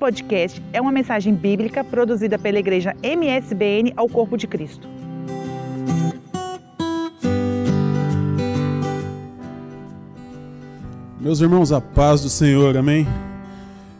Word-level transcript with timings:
podcast 0.00 0.62
é 0.72 0.80
uma 0.80 0.90
mensagem 0.90 1.34
bíblica 1.34 1.84
produzida 1.84 2.38
pela 2.38 2.58
igreja 2.58 2.96
MSBN 3.02 3.92
ao 3.94 4.08
Corpo 4.08 4.34
de 4.34 4.46
Cristo. 4.46 4.88
Meus 11.20 11.42
irmãos, 11.42 11.70
a 11.70 11.82
paz 11.82 12.22
do 12.22 12.30
Senhor, 12.30 12.78
amém? 12.78 13.06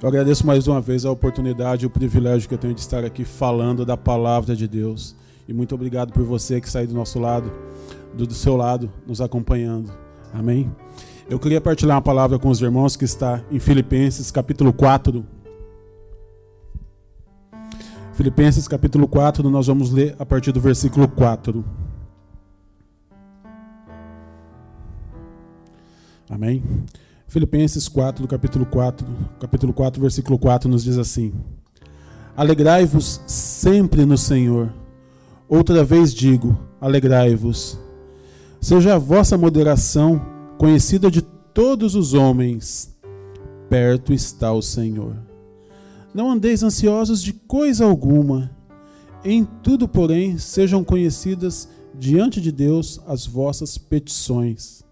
Eu 0.03 0.09
agradeço 0.09 0.47
mais 0.47 0.67
uma 0.67 0.81
vez 0.81 1.05
a 1.05 1.11
oportunidade 1.11 1.85
e 1.85 1.87
o 1.87 1.91
privilégio 1.91 2.49
que 2.49 2.55
eu 2.55 2.59
tenho 2.59 2.73
de 2.73 2.81
estar 2.81 3.05
aqui 3.05 3.23
falando 3.23 3.85
da 3.85 3.95
palavra 3.95 4.57
de 4.57 4.67
Deus. 4.67 5.15
E 5.47 5.53
muito 5.53 5.75
obrigado 5.75 6.15
por 6.15 6.25
você 6.25 6.63
que 6.63 6.71
sai 6.71 6.87
do 6.87 6.95
nosso 6.95 7.19
lado, 7.19 7.53
do, 8.15 8.27
do 8.27 8.33
seu 8.33 8.57
lado, 8.57 8.91
nos 9.07 9.21
acompanhando. 9.21 9.93
Amém? 10.33 10.75
Eu 11.29 11.39
queria 11.39 11.61
partilhar 11.61 11.97
uma 11.97 12.03
palavra 12.03 12.39
com 12.39 12.49
os 12.49 12.63
irmãos 12.63 12.97
que 12.97 13.05
está 13.05 13.43
em 13.53 13.59
Filipenses 13.59 14.31
capítulo 14.31 14.73
4. 14.73 15.40
Filipenses 18.21 18.69
capítulo 18.69 19.09
4, 19.09 19.49
nós 19.49 19.67
vamos 19.69 19.91
ler 19.91 20.15
a 20.19 20.27
partir 20.27 20.53
do 20.53 20.61
versículo 20.61 21.09
4. 21.09 21.65
Amém? 26.29 26.63
Filipenses 27.27 27.89
4, 27.89 28.29
capítulo 28.29 28.67
4, 28.67 29.07
capítulo 29.41 29.73
4, 29.73 30.03
versículo 30.03 30.39
4 30.39 30.69
nos 30.69 30.85
diz 30.85 30.99
assim: 30.99 31.33
Alegrai-vos 32.37 33.23
sempre 33.27 34.05
no 34.05 34.19
Senhor. 34.19 34.71
Outra 35.49 35.83
vez 35.83 36.13
digo, 36.13 36.61
alegrai-vos. 36.79 37.81
Seja 38.61 38.97
a 38.97 38.99
vossa 38.99 39.39
moderação 39.39 40.21
conhecida 40.59 41.11
de 41.11 41.23
todos 41.23 41.95
os 41.95 42.13
homens. 42.13 42.95
Perto 43.71 44.13
está 44.13 44.53
o 44.53 44.61
Senhor. 44.61 45.30
Não 46.13 46.31
andeis 46.31 46.63
ansiosos 46.63 47.23
de 47.23 47.33
coisa 47.33 47.85
alguma. 47.85 48.51
Em 49.25 49.45
tudo, 49.45 49.87
porém, 49.87 50.39
sejam 50.39 50.83
conhecidas 50.83 51.69
diante 51.95 52.41
de 52.41 52.51
Deus 52.51 53.01
as 53.07 53.27
vossas 53.27 53.77
petições, 53.77 54.83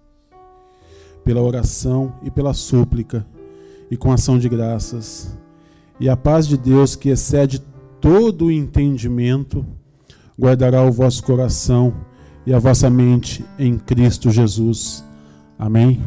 pela 1.25 1.43
oração 1.43 2.15
e 2.23 2.31
pela 2.31 2.55
súplica, 2.55 3.27
e 3.91 3.97
com 3.97 4.13
ação 4.13 4.39
de 4.39 4.49
graças. 4.49 5.37
E 5.99 6.09
a 6.09 6.17
paz 6.17 6.47
de 6.47 6.57
Deus, 6.57 6.95
que 6.95 7.09
excede 7.09 7.61
todo 8.01 8.47
o 8.47 8.53
entendimento, 8.53 9.67
guardará 10.39 10.85
o 10.85 10.93
vosso 10.93 11.23
coração 11.25 11.95
e 12.47 12.55
a 12.55 12.59
vossa 12.59 12.89
mente 12.89 13.45
em 13.59 13.77
Cristo 13.77 14.31
Jesus. 14.31 15.05
Amém? 15.59 16.01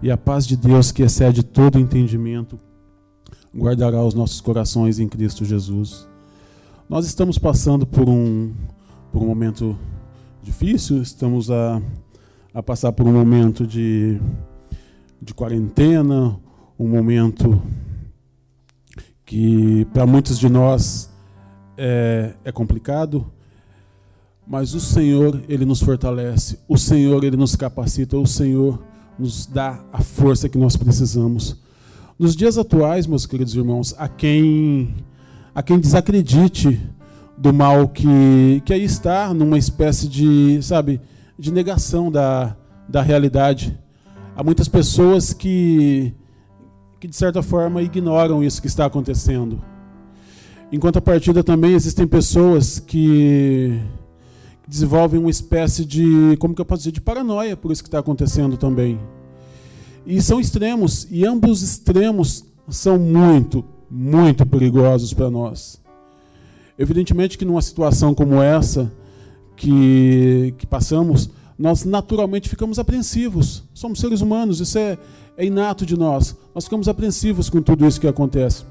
E 0.00 0.10
a 0.10 0.16
paz 0.16 0.46
de 0.46 0.56
Deus, 0.56 0.92
que 0.92 1.02
excede 1.02 1.42
todo 1.42 1.80
entendimento, 1.80 2.60
guardará 3.56 4.02
os 4.02 4.14
nossos 4.14 4.40
corações 4.40 4.98
em 4.98 5.08
Cristo 5.08 5.44
Jesus. 5.44 6.08
Nós 6.88 7.06
estamos 7.06 7.38
passando 7.38 7.86
por 7.86 8.08
um, 8.08 8.52
por 9.12 9.22
um 9.22 9.26
momento 9.26 9.78
difícil, 10.42 11.00
estamos 11.00 11.50
a, 11.50 11.80
a 12.52 12.62
passar 12.62 12.92
por 12.92 13.06
um 13.06 13.12
momento 13.12 13.66
de, 13.66 14.20
de 15.22 15.32
quarentena, 15.32 16.38
um 16.78 16.88
momento 16.88 17.62
que 19.24 19.86
para 19.92 20.04
muitos 20.04 20.38
de 20.38 20.48
nós 20.48 21.10
é, 21.76 22.34
é 22.44 22.52
complicado, 22.52 23.26
mas 24.46 24.74
o 24.74 24.80
Senhor, 24.80 25.42
Ele 25.48 25.64
nos 25.64 25.80
fortalece, 25.80 26.58
o 26.68 26.76
Senhor, 26.76 27.24
Ele 27.24 27.36
nos 27.36 27.56
capacita, 27.56 28.18
o 28.18 28.26
Senhor 28.26 28.82
nos 29.18 29.46
dá 29.46 29.82
a 29.92 30.02
força 30.02 30.48
que 30.48 30.58
nós 30.58 30.76
precisamos. 30.76 31.63
Nos 32.16 32.36
dias 32.36 32.56
atuais, 32.56 33.08
meus 33.08 33.26
queridos 33.26 33.56
irmãos, 33.56 33.92
a 33.98 34.06
quem, 34.06 34.94
a 35.52 35.60
quem 35.64 35.80
desacredite 35.80 36.80
do 37.36 37.52
mal 37.52 37.88
que, 37.88 38.62
que 38.64 38.72
aí 38.72 38.84
está, 38.84 39.34
numa 39.34 39.58
espécie 39.58 40.06
de, 40.06 40.62
sabe, 40.62 41.00
de 41.36 41.52
negação 41.52 42.12
da, 42.12 42.56
da 42.88 43.02
realidade. 43.02 43.76
Há 44.36 44.44
muitas 44.44 44.68
pessoas 44.68 45.32
que, 45.32 46.14
que, 47.00 47.08
de 47.08 47.16
certa 47.16 47.42
forma, 47.42 47.82
ignoram 47.82 48.44
isso 48.44 48.62
que 48.62 48.68
está 48.68 48.86
acontecendo. 48.86 49.60
Em 50.70 50.78
contrapartida, 50.78 51.42
também 51.42 51.74
existem 51.74 52.06
pessoas 52.06 52.78
que 52.78 53.76
desenvolvem 54.68 55.18
uma 55.18 55.30
espécie 55.30 55.84
de, 55.84 56.36
como 56.38 56.54
que 56.54 56.60
eu 56.60 56.64
posso 56.64 56.82
dizer, 56.82 56.92
de 56.92 57.00
paranoia 57.00 57.56
por 57.56 57.72
isso 57.72 57.82
que 57.82 57.88
está 57.88 57.98
acontecendo 57.98 58.56
também. 58.56 59.00
E 60.06 60.20
são 60.20 60.38
extremos, 60.38 61.06
e 61.10 61.24
ambos 61.24 61.62
extremos 61.62 62.44
são 62.68 62.98
muito, 62.98 63.64
muito 63.90 64.44
perigosos 64.44 65.14
para 65.14 65.30
nós. 65.30 65.80
Evidentemente 66.78 67.38
que 67.38 67.44
numa 67.44 67.62
situação 67.62 68.14
como 68.14 68.42
essa 68.42 68.92
que, 69.56 70.54
que 70.58 70.66
passamos, 70.66 71.30
nós 71.58 71.84
naturalmente 71.84 72.48
ficamos 72.48 72.78
apreensivos. 72.78 73.62
Somos 73.72 74.00
seres 74.00 74.20
humanos, 74.20 74.60
isso 74.60 74.76
é, 74.76 74.98
é 75.36 75.46
inato 75.46 75.86
de 75.86 75.96
nós. 75.96 76.36
Nós 76.54 76.64
ficamos 76.64 76.88
apreensivos 76.88 77.48
com 77.48 77.62
tudo 77.62 77.86
isso 77.86 78.00
que 78.00 78.08
acontece. 78.08 78.64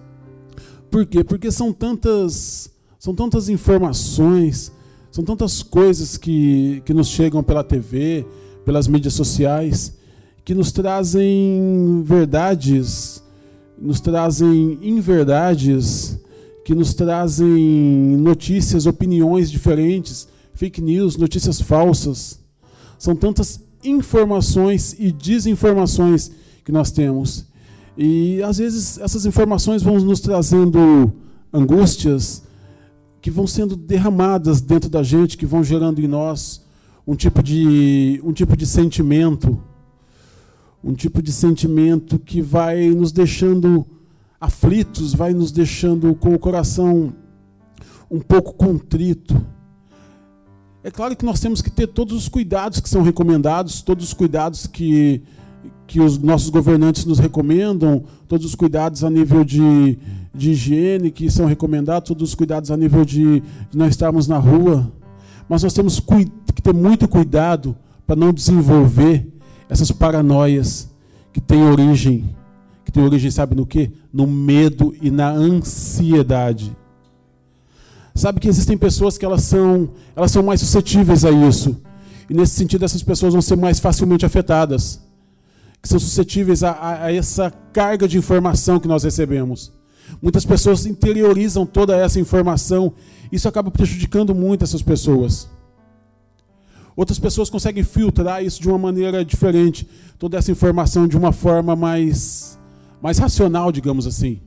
Por 0.91 1.05
quê? 1.05 1.23
Porque 1.23 1.51
são 1.51 1.73
tantas, 1.73 2.69
são 2.99 3.15
tantas 3.15 3.49
informações, 3.49 4.71
são 5.09 5.23
tantas 5.23 5.63
coisas 5.63 6.17
que, 6.17 6.83
que 6.85 6.93
nos 6.93 7.07
chegam 7.07 7.41
pela 7.41 7.63
TV, 7.63 8.25
pelas 8.65 8.87
mídias 8.87 9.13
sociais, 9.13 9.95
que 10.45 10.53
nos 10.53 10.71
trazem 10.71 12.03
verdades, 12.05 13.23
nos 13.77 13.99
trazem 13.99 14.77
inverdades, 14.81 16.19
que 16.65 16.75
nos 16.75 16.93
trazem 16.93 18.17
notícias, 18.17 18.85
opiniões 18.85 19.49
diferentes, 19.49 20.27
fake 20.53 20.81
news, 20.81 21.17
notícias 21.17 21.61
falsas. 21.61 22.39
São 22.97 23.15
tantas 23.15 23.59
informações 23.83 24.95
e 24.97 25.11
desinformações 25.11 26.31
que 26.63 26.71
nós 26.71 26.91
temos. 26.91 27.45
E 27.97 28.41
às 28.43 28.57
vezes 28.57 28.97
essas 28.97 29.25
informações 29.25 29.83
vão 29.83 29.99
nos 29.99 30.19
trazendo 30.19 31.13
angústias 31.51 32.43
que 33.21 33.29
vão 33.29 33.45
sendo 33.45 33.75
derramadas 33.75 34.59
dentro 34.59 34.89
da 34.89 35.03
gente, 35.03 35.37
que 35.37 35.45
vão 35.45 35.63
gerando 35.63 36.01
em 36.01 36.07
nós 36.07 36.61
um 37.05 37.15
tipo 37.15 37.43
de 37.43 38.19
um 38.23 38.33
tipo 38.33 38.55
de 38.57 38.65
sentimento 38.65 39.61
um 40.83 40.93
tipo 40.93 41.21
de 41.21 41.31
sentimento 41.31 42.19
que 42.19 42.41
vai 42.41 42.89
nos 42.89 43.11
deixando 43.11 43.85
aflitos, 44.39 45.13
vai 45.13 45.33
nos 45.33 45.51
deixando 45.51 46.13
com 46.13 46.33
o 46.33 46.39
coração 46.39 47.13
um 48.11 48.19
pouco 48.19 48.53
contrito. 48.53 49.41
É 50.83 50.91
claro 50.91 51.15
que 51.15 51.23
nós 51.23 51.39
temos 51.39 51.61
que 51.61 51.71
ter 51.71 51.87
todos 51.87 52.13
os 52.17 52.27
cuidados 52.27 52.81
que 52.81 52.89
são 52.89 53.01
recomendados, 53.01 53.81
todos 53.81 54.03
os 54.03 54.13
cuidados 54.13 54.67
que, 54.67 55.21
que 55.87 56.01
os 56.01 56.17
nossos 56.17 56.49
governantes 56.49 57.05
nos 57.05 57.19
recomendam, 57.19 58.03
todos 58.27 58.45
os 58.45 58.53
cuidados 58.53 59.01
a 59.05 59.09
nível 59.09 59.45
de, 59.45 59.97
de 60.35 60.51
higiene 60.51 61.09
que 61.09 61.31
são 61.31 61.45
recomendados, 61.45 62.09
todos 62.09 62.29
os 62.29 62.35
cuidados 62.35 62.69
a 62.69 62.75
nível 62.75 63.05
de, 63.05 63.39
de 63.39 63.77
nós 63.77 63.91
estarmos 63.91 64.27
na 64.27 64.37
rua. 64.37 64.91
Mas 65.47 65.63
nós 65.63 65.73
temos 65.73 66.01
que 66.53 66.61
ter 66.61 66.73
muito 66.73 67.07
cuidado 67.07 67.77
para 68.05 68.17
não 68.17 68.33
desenvolver 68.33 69.32
essas 69.69 69.91
paranoias 69.91 70.89
que 71.31 71.41
têm 71.41 71.63
origem, 71.63 72.35
que 72.85 72.91
têm 72.91 73.03
origem, 73.03 73.31
sabe 73.31 73.55
no 73.55 73.65
que? 73.65 73.91
No 74.11 74.27
medo 74.27 74.95
e 75.01 75.09
na 75.09 75.29
ansiedade. 75.29 76.75
Sabe 78.15 78.39
que 78.39 78.47
existem 78.47 78.77
pessoas 78.77 79.17
que 79.17 79.25
elas 79.25 79.41
são, 79.43 79.89
elas 80.15 80.31
são 80.31 80.43
mais 80.43 80.59
suscetíveis 80.59 81.25
a 81.25 81.31
isso. 81.31 81.81
E 82.29 82.33
nesse 82.33 82.53
sentido, 82.53 82.85
essas 82.85 83.01
pessoas 83.01 83.33
vão 83.33 83.41
ser 83.41 83.55
mais 83.55 83.79
facilmente 83.79 84.25
afetadas. 84.25 85.01
Que 85.81 85.89
são 85.89 85.99
suscetíveis 85.99 86.63
a, 86.63 86.71
a, 86.71 87.05
a 87.05 87.13
essa 87.13 87.51
carga 87.73 88.07
de 88.07 88.17
informação 88.17 88.79
que 88.79 88.87
nós 88.87 89.03
recebemos. 89.03 89.73
Muitas 90.21 90.45
pessoas 90.45 90.85
interiorizam 90.85 91.65
toda 91.65 91.97
essa 91.97 92.19
informação. 92.19 92.93
Isso 93.31 93.47
acaba 93.47 93.71
prejudicando 93.71 94.35
muito 94.35 94.63
essas 94.63 94.81
pessoas. 94.81 95.49
Outras 96.95 97.17
pessoas 97.17 97.49
conseguem 97.49 97.83
filtrar 97.83 98.43
isso 98.43 98.61
de 98.61 98.69
uma 98.69 98.77
maneira 98.77 99.25
diferente, 99.25 99.87
toda 100.19 100.37
essa 100.37 100.51
informação 100.51 101.07
de 101.07 101.17
uma 101.17 101.31
forma 101.31 101.75
mais, 101.75 102.59
mais 103.01 103.17
racional, 103.17 103.71
digamos 103.71 104.05
assim. 104.05 104.39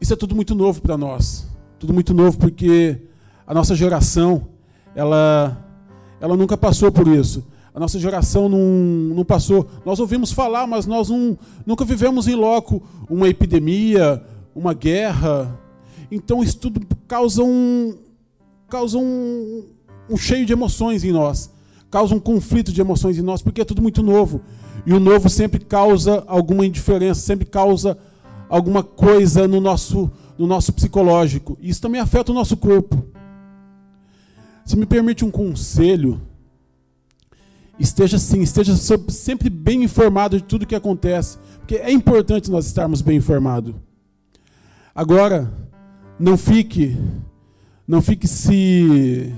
Isso 0.00 0.12
é 0.12 0.16
tudo 0.16 0.34
muito 0.34 0.54
novo 0.54 0.80
para 0.80 0.96
nós. 0.96 1.46
Tudo 1.78 1.94
muito 1.94 2.12
novo 2.12 2.38
porque 2.38 3.00
a 3.46 3.54
nossa 3.54 3.74
geração, 3.74 4.48
ela, 4.94 5.62
ela 6.20 6.36
nunca 6.36 6.56
passou 6.56 6.92
por 6.92 7.08
isso. 7.08 7.46
A 7.74 7.80
nossa 7.80 7.98
geração 7.98 8.48
não, 8.48 8.58
não 9.14 9.24
passou. 9.24 9.68
Nós 9.84 10.00
ouvimos 10.00 10.32
falar, 10.32 10.66
mas 10.66 10.86
nós 10.86 11.08
não, 11.08 11.38
nunca 11.64 11.84
vivemos 11.84 12.26
em 12.28 12.34
loco 12.34 12.82
uma 13.08 13.28
epidemia, 13.28 14.22
uma 14.54 14.74
guerra. 14.74 15.58
Então 16.10 16.42
isso 16.42 16.58
tudo 16.58 16.80
causa 17.06 17.42
um, 17.42 17.96
causa 18.68 18.98
um, 18.98 19.64
um 20.10 20.16
cheio 20.16 20.44
de 20.44 20.52
emoções 20.52 21.04
em 21.04 21.12
nós, 21.12 21.50
causa 21.90 22.14
um 22.14 22.20
conflito 22.20 22.72
de 22.72 22.80
emoções 22.80 23.16
em 23.18 23.22
nós, 23.22 23.42
porque 23.42 23.60
é 23.60 23.64
tudo 23.64 23.80
muito 23.80 24.02
novo. 24.02 24.40
E 24.84 24.92
o 24.92 25.00
novo 25.00 25.28
sempre 25.28 25.60
causa 25.60 26.24
alguma 26.26 26.66
indiferença, 26.66 27.20
sempre 27.20 27.46
causa 27.46 27.96
alguma 28.48 28.82
coisa 28.82 29.46
no 29.46 29.60
nosso, 29.60 30.10
no 30.36 30.46
nosso 30.46 30.72
psicológico. 30.72 31.56
Isso 31.60 31.80
também 31.80 32.00
afeta 32.00 32.32
o 32.32 32.34
nosso 32.34 32.56
corpo. 32.56 33.04
Se 34.64 34.76
me 34.76 34.86
permite 34.86 35.24
um 35.24 35.30
conselho, 35.30 36.20
esteja 37.78 38.16
assim, 38.16 38.42
esteja 38.42 38.74
sempre 38.76 39.48
bem 39.48 39.84
informado 39.84 40.36
de 40.36 40.44
tudo 40.44 40.66
que 40.66 40.74
acontece, 40.74 41.38
porque 41.58 41.76
é 41.76 41.90
importante 41.90 42.50
nós 42.50 42.66
estarmos 42.66 43.00
bem 43.00 43.16
informados. 43.16 43.74
Agora, 44.94 45.52
não 46.18 46.36
fique, 46.36 46.96
não 47.86 48.02
fique 48.02 48.28
se, 48.28 49.32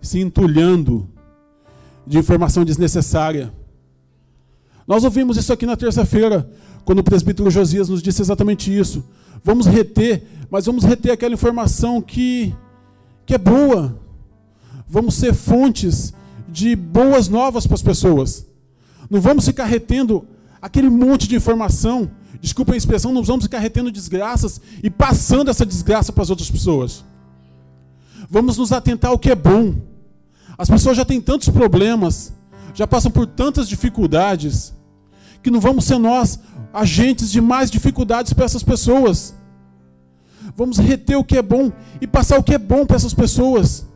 se 0.00 0.20
entulhando 0.20 1.08
de 2.06 2.18
informação 2.18 2.64
desnecessária. 2.64 3.52
Nós 4.86 5.04
ouvimos 5.04 5.36
isso 5.36 5.52
aqui 5.52 5.66
na 5.66 5.76
terça-feira, 5.76 6.50
quando 6.84 6.98
o 6.98 7.04
presbítero 7.04 7.50
Josias 7.50 7.88
nos 7.88 8.02
disse 8.02 8.22
exatamente 8.22 8.76
isso. 8.76 9.04
Vamos 9.44 9.66
reter, 9.66 10.26
mas 10.50 10.66
vamos 10.66 10.84
reter 10.84 11.12
aquela 11.12 11.34
informação 11.34 12.02
que, 12.02 12.54
que 13.24 13.34
é 13.34 13.38
boa. 13.38 13.98
Vamos 14.88 15.14
ser 15.14 15.34
fontes 15.34 16.12
de 16.48 16.74
boas 16.74 17.28
novas 17.28 17.66
para 17.66 17.74
as 17.74 17.82
pessoas. 17.82 18.46
Não 19.08 19.20
vamos 19.20 19.44
ficar 19.44 19.66
retendo 19.66 20.26
aquele 20.60 20.90
monte 20.90 21.28
de 21.28 21.36
informação, 21.36 22.10
desculpa 22.40 22.74
a 22.74 22.76
expressão, 22.76 23.12
não 23.12 23.22
vamos 23.22 23.44
ficar 23.44 23.58
retendo 23.58 23.90
desgraças 23.90 24.60
e 24.82 24.90
passando 24.90 25.50
essa 25.50 25.64
desgraça 25.64 26.12
para 26.12 26.22
as 26.22 26.30
outras 26.30 26.50
pessoas. 26.50 27.04
Vamos 28.28 28.56
nos 28.56 28.72
atentar 28.72 29.10
ao 29.10 29.18
que 29.18 29.30
é 29.30 29.34
bom. 29.34 29.74
As 30.60 30.68
pessoas 30.68 30.94
já 30.94 31.06
têm 31.06 31.22
tantos 31.22 31.48
problemas, 31.48 32.34
já 32.74 32.86
passam 32.86 33.10
por 33.10 33.26
tantas 33.26 33.66
dificuldades, 33.66 34.74
que 35.42 35.50
não 35.50 35.58
vamos 35.58 35.86
ser 35.86 35.96
nós 35.96 36.38
agentes 36.70 37.30
de 37.30 37.40
mais 37.40 37.70
dificuldades 37.70 38.34
para 38.34 38.44
essas 38.44 38.62
pessoas. 38.62 39.34
Vamos 40.54 40.76
reter 40.76 41.16
o 41.16 41.24
que 41.24 41.38
é 41.38 41.40
bom 41.40 41.72
e 41.98 42.06
passar 42.06 42.38
o 42.38 42.42
que 42.42 42.52
é 42.52 42.58
bom 42.58 42.84
para 42.84 42.96
essas 42.96 43.14
pessoas. 43.14 43.86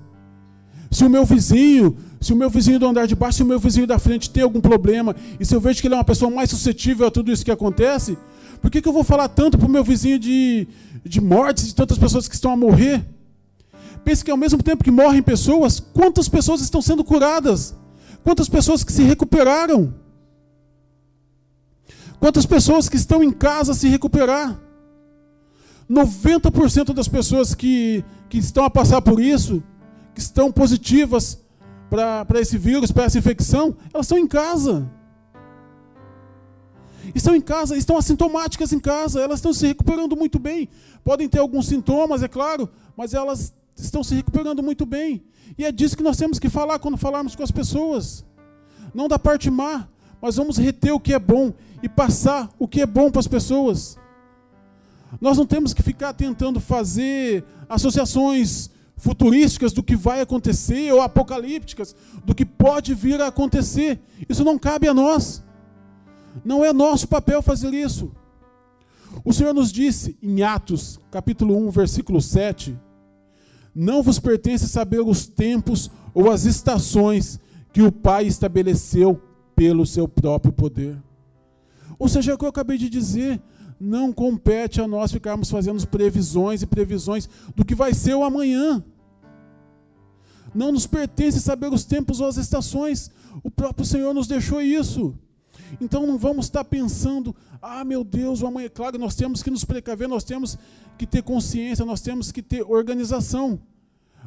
Se 0.91 1.05
o 1.05 1.11
meu 1.11 1.27
vizinho 1.27 1.99
se 2.19 2.33
o 2.33 2.37
meu 2.37 2.49
vizinho 2.49 2.79
do 2.79 2.87
andar 2.87 3.07
de 3.07 3.15
baixo, 3.15 3.37
se 3.37 3.43
o 3.43 3.47
meu 3.47 3.59
vizinho 3.59 3.87
da 3.87 3.99
frente 3.99 4.31
tem 4.31 4.43
algum 4.43 4.63
problema, 4.63 5.15
e 5.39 5.45
se 5.45 5.55
eu 5.55 5.61
vejo 5.61 5.83
que 5.83 5.87
ele 5.87 5.95
é 5.95 5.99
uma 5.99 6.05
pessoa 6.05 6.31
mais 6.31 6.49
suscetível 6.49 7.07
a 7.07 7.11
tudo 7.11 7.31
isso 7.31 7.45
que 7.45 7.51
acontece, 7.51 8.17
por 8.63 8.71
que, 8.71 8.81
que 8.81 8.89
eu 8.89 8.95
vou 8.95 9.05
falar 9.05 9.29
tanto 9.29 9.59
para 9.59 9.69
o 9.69 9.71
meu 9.71 9.85
vizinho 9.85 10.19
de, 10.19 10.67
de 11.05 11.21
mortes, 11.21 11.67
de 11.67 11.75
tantas 11.75 11.99
pessoas 11.99 12.27
que 12.27 12.35
estão 12.35 12.51
a 12.51 12.57
morrer? 12.57 13.05
Pense 14.05 14.25
que 14.25 14.31
ao 14.31 14.37
mesmo 14.37 14.63
tempo 14.63 14.85
que 14.85 14.91
morrem 14.91 15.23
pessoas, 15.23 15.81
quantas 15.81 16.29
pessoas 16.29 16.61
estão 16.61 16.83
sendo 16.83 17.03
curadas? 17.03 17.75
Quantas 18.23 18.49
pessoas 18.49 18.85
que 18.85 18.93
se 18.93 19.03
recuperaram? 19.03 19.95
Quantas 22.21 22.47
pessoas 22.47 22.89
que 22.89 22.97
estão 22.97 23.23
em 23.23 23.31
casa 23.31 23.75
se 23.75 23.89
recuperar? 23.89 24.61
90% 25.91 26.95
das 26.95 27.09
pessoas 27.09 27.55
que, 27.55 28.05
que 28.29 28.39
estão 28.39 28.65
a 28.65 28.71
passar 28.71 29.03
por 29.03 29.21
isso, 29.21 29.63
que 30.15 30.21
estão 30.21 30.51
positivas, 30.53 31.39
para 31.89 32.41
esse 32.41 32.59
vírus, 32.59 32.91
para 32.91 33.05
essa 33.05 33.19
infecção, 33.19 33.77
elas 33.93 34.07
estão 34.07 34.19
em 34.19 34.27
casa. 34.27 34.91
Estão 37.15 37.35
em 37.35 37.41
casa, 37.41 37.77
estão 37.77 37.97
assintomáticas 37.97 38.73
em 38.73 38.81
casa, 38.81 39.21
elas 39.21 39.39
estão 39.39 39.53
se 39.53 39.67
recuperando 39.67 40.17
muito 40.17 40.39
bem. 40.39 40.69
Podem 41.05 41.29
ter 41.29 41.39
alguns 41.39 41.67
sintomas, 41.67 42.23
é 42.23 42.29
claro, 42.29 42.69
mas 42.97 43.15
elas 43.15 43.53
estão 43.83 44.05
se 44.05 44.15
recuperando 44.15 44.63
muito 44.63 44.87
bem. 44.87 45.23
E 45.59 45.65
é 45.65 45.73
disso 45.73 45.97
que 45.97 46.03
nós 46.03 46.17
temos 46.17 46.39
que 46.39 46.49
falar 46.49 46.79
quando 46.79 46.97
falarmos 46.97 47.35
com 47.35 47.43
as 47.43 47.51
pessoas. 47.51 48.25
Não 48.95 49.09
da 49.09 49.19
parte 49.19 49.51
má, 49.51 49.89
mas 50.21 50.37
vamos 50.37 50.57
reter 50.57 50.93
o 50.93 51.01
que 51.01 51.13
é 51.13 51.19
bom 51.19 51.53
e 51.83 51.89
passar 51.89 52.51
o 52.59 52.67
que 52.67 52.81
é 52.81 52.87
bom 52.87 53.11
para 53.11 53.21
as 53.21 53.29
pessoas. 53.29 53.99
Nós 55.21 55.37
não 55.37 55.47
temos 55.47 55.75
que 55.75 55.83
ficar 55.83 56.13
tentando 56.13 56.61
fazer 56.61 57.45
associações 57.69 58.71
futurísticas 58.97 59.73
do 59.73 59.83
que 59.83 59.97
vai 59.97 60.21
acontecer 60.21 60.93
ou 60.93 61.01
apocalípticas 61.01 61.95
do 62.25 62.35
que 62.35 62.45
pode 62.45 62.95
vir 62.95 63.21
a 63.21 63.29
acontecer. 63.29 64.01
Isso 64.29 64.45
não 64.45 64.59
cabe 64.59 64.89
a 64.89 64.95
nós. 64.95 65.43
Não 66.45 66.65
é 66.65 66.73
nosso 66.73 67.07
papel 67.07 67.43
fazer 67.43 67.73
isso. 67.75 68.11
O 69.25 69.33
Senhor 69.33 69.55
nos 69.55 69.71
disse 69.71 70.17
em 70.23 70.43
Atos, 70.43 70.99
capítulo 71.11 71.57
1, 71.69 71.71
versículo 71.71 72.21
7: 72.21 72.77
Não 73.75 74.03
vos 74.03 74.19
pertence 74.19 74.69
saber 74.69 75.01
os 75.01 75.27
tempos 75.27 75.91
ou 76.15 76.31
as 76.31 76.45
estações 76.45 77.41
que 77.73 77.83
o 77.83 77.91
Pai 77.91 78.27
estabeleceu 78.27 79.21
pelo 79.57 79.85
seu 79.85 80.07
próprio 80.07 80.53
poder. 80.53 80.97
Ou 81.99 82.09
seja, 82.09 82.33
é 82.33 82.35
o 82.35 82.39
que 82.39 82.45
eu 82.45 82.49
acabei 82.49 82.79
de 82.79 82.89
dizer, 82.89 83.41
não 83.81 84.13
compete 84.13 84.81
a 84.81 84.87
nós 84.87 85.13
ficarmos 85.13 85.51
fazendo 85.51 85.85
previsões 85.89 86.63
e 86.63 86.67
previsões 86.67 87.29
do 87.55 87.65
que 87.65 87.75
vai 87.75 87.93
ser 87.93 88.15
o 88.15 88.25
amanhã. 88.25 88.83
Não 90.55 90.71
nos 90.71 90.87
pertence 90.87 91.41
saber 91.41 91.73
os 91.73 91.85
tempos 91.85 92.21
ou 92.21 92.29
as 92.29 92.37
estações. 92.37 93.11
O 93.43 93.51
próprio 93.51 93.85
Senhor 93.85 94.15
nos 94.15 94.29
deixou 94.29 94.63
isso. 94.63 95.15
Então 95.81 96.07
não 96.07 96.19
vamos 96.19 96.47
estar 96.47 96.65
pensando, 96.65 97.35
ah 97.61 97.85
meu 97.85 98.05
Deus, 98.05 98.43
o 98.43 98.47
amanhã. 98.47 98.69
Claro, 98.69 98.99
nós 98.99 99.15
temos 99.15 99.43
que 99.43 99.51
nos 99.51 99.65
precaver, 99.65 100.09
nós 100.09 100.25
temos 100.25 100.59
que 100.97 101.07
ter 101.07 101.23
consciência, 101.23 101.85
nós 101.85 102.01
temos 102.01 102.31
que 102.31 102.43
ter 102.43 102.63
organização. 102.63 103.61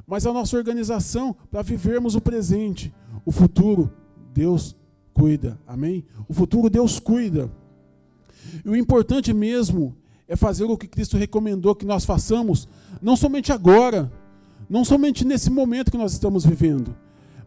Mas 0.05 0.25
a 0.25 0.33
nossa 0.33 0.55
organização 0.55 1.35
para 1.51 1.61
vivermos 1.61 2.15
o 2.15 2.21
presente, 2.21 2.93
o 3.25 3.31
futuro, 3.31 3.91
Deus 4.33 4.75
cuida. 5.13 5.59
Amém? 5.65 6.05
O 6.27 6.33
futuro 6.33 6.69
Deus 6.69 6.99
cuida. 6.99 7.51
E 8.63 8.69
o 8.69 8.75
importante 8.75 9.33
mesmo 9.33 9.95
é 10.27 10.35
fazer 10.35 10.65
o 10.65 10.77
que 10.77 10.87
Cristo 10.87 11.17
recomendou 11.17 11.75
que 11.75 11.85
nós 11.85 12.05
façamos, 12.05 12.67
não 13.01 13.15
somente 13.15 13.51
agora, 13.51 14.11
não 14.69 14.83
somente 14.83 15.25
nesse 15.25 15.49
momento 15.49 15.91
que 15.91 15.97
nós 15.97 16.11
estamos 16.11 16.45
vivendo, 16.45 16.95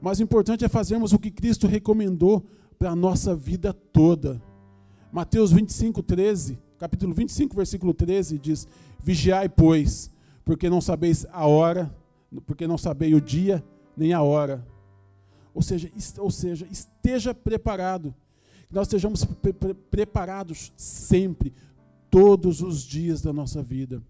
mas 0.01 0.19
o 0.19 0.23
importante 0.23 0.65
é 0.65 0.69
fazermos 0.69 1.13
o 1.13 1.19
que 1.19 1.31
Cristo 1.31 1.67
recomendou 1.67 2.45
para 2.81 2.93
a 2.93 2.97
nossa 2.97 3.37
vida 3.37 3.75
toda. 3.75 4.41
Mateus 5.13 5.53
25, 5.53 6.03
13, 6.03 6.59
capítulo 6.79 7.13
25, 7.13 7.55
versículo 7.55 7.93
13 7.93 8.39
diz: 8.39 8.67
Vigiai, 9.05 9.51
pois, 9.51 10.11
porque 10.47 10.71
não 10.71 10.81
sabeis 10.81 11.27
a 11.31 11.47
hora, 11.47 11.95
porque 12.47 12.67
não 12.67 12.79
sabeis 12.79 13.15
o 13.15 13.21
dia 13.21 13.63
nem 13.95 14.15
a 14.15 14.23
hora. 14.23 14.67
Ou 15.53 15.61
seja, 15.61 15.91
ou 16.17 16.31
seja, 16.31 16.67
esteja 16.71 17.35
preparado 17.35 18.15
que 18.67 18.75
nós 18.75 18.87
estejamos 18.87 19.27
pre 19.27 19.53
pre 19.53 19.75
preparados 19.75 20.73
sempre, 20.75 21.53
todos 22.11 22.63
os 22.63 22.83
dias 22.83 23.21
da 23.21 23.31
nossa 23.31 23.63
vida. 23.63 24.03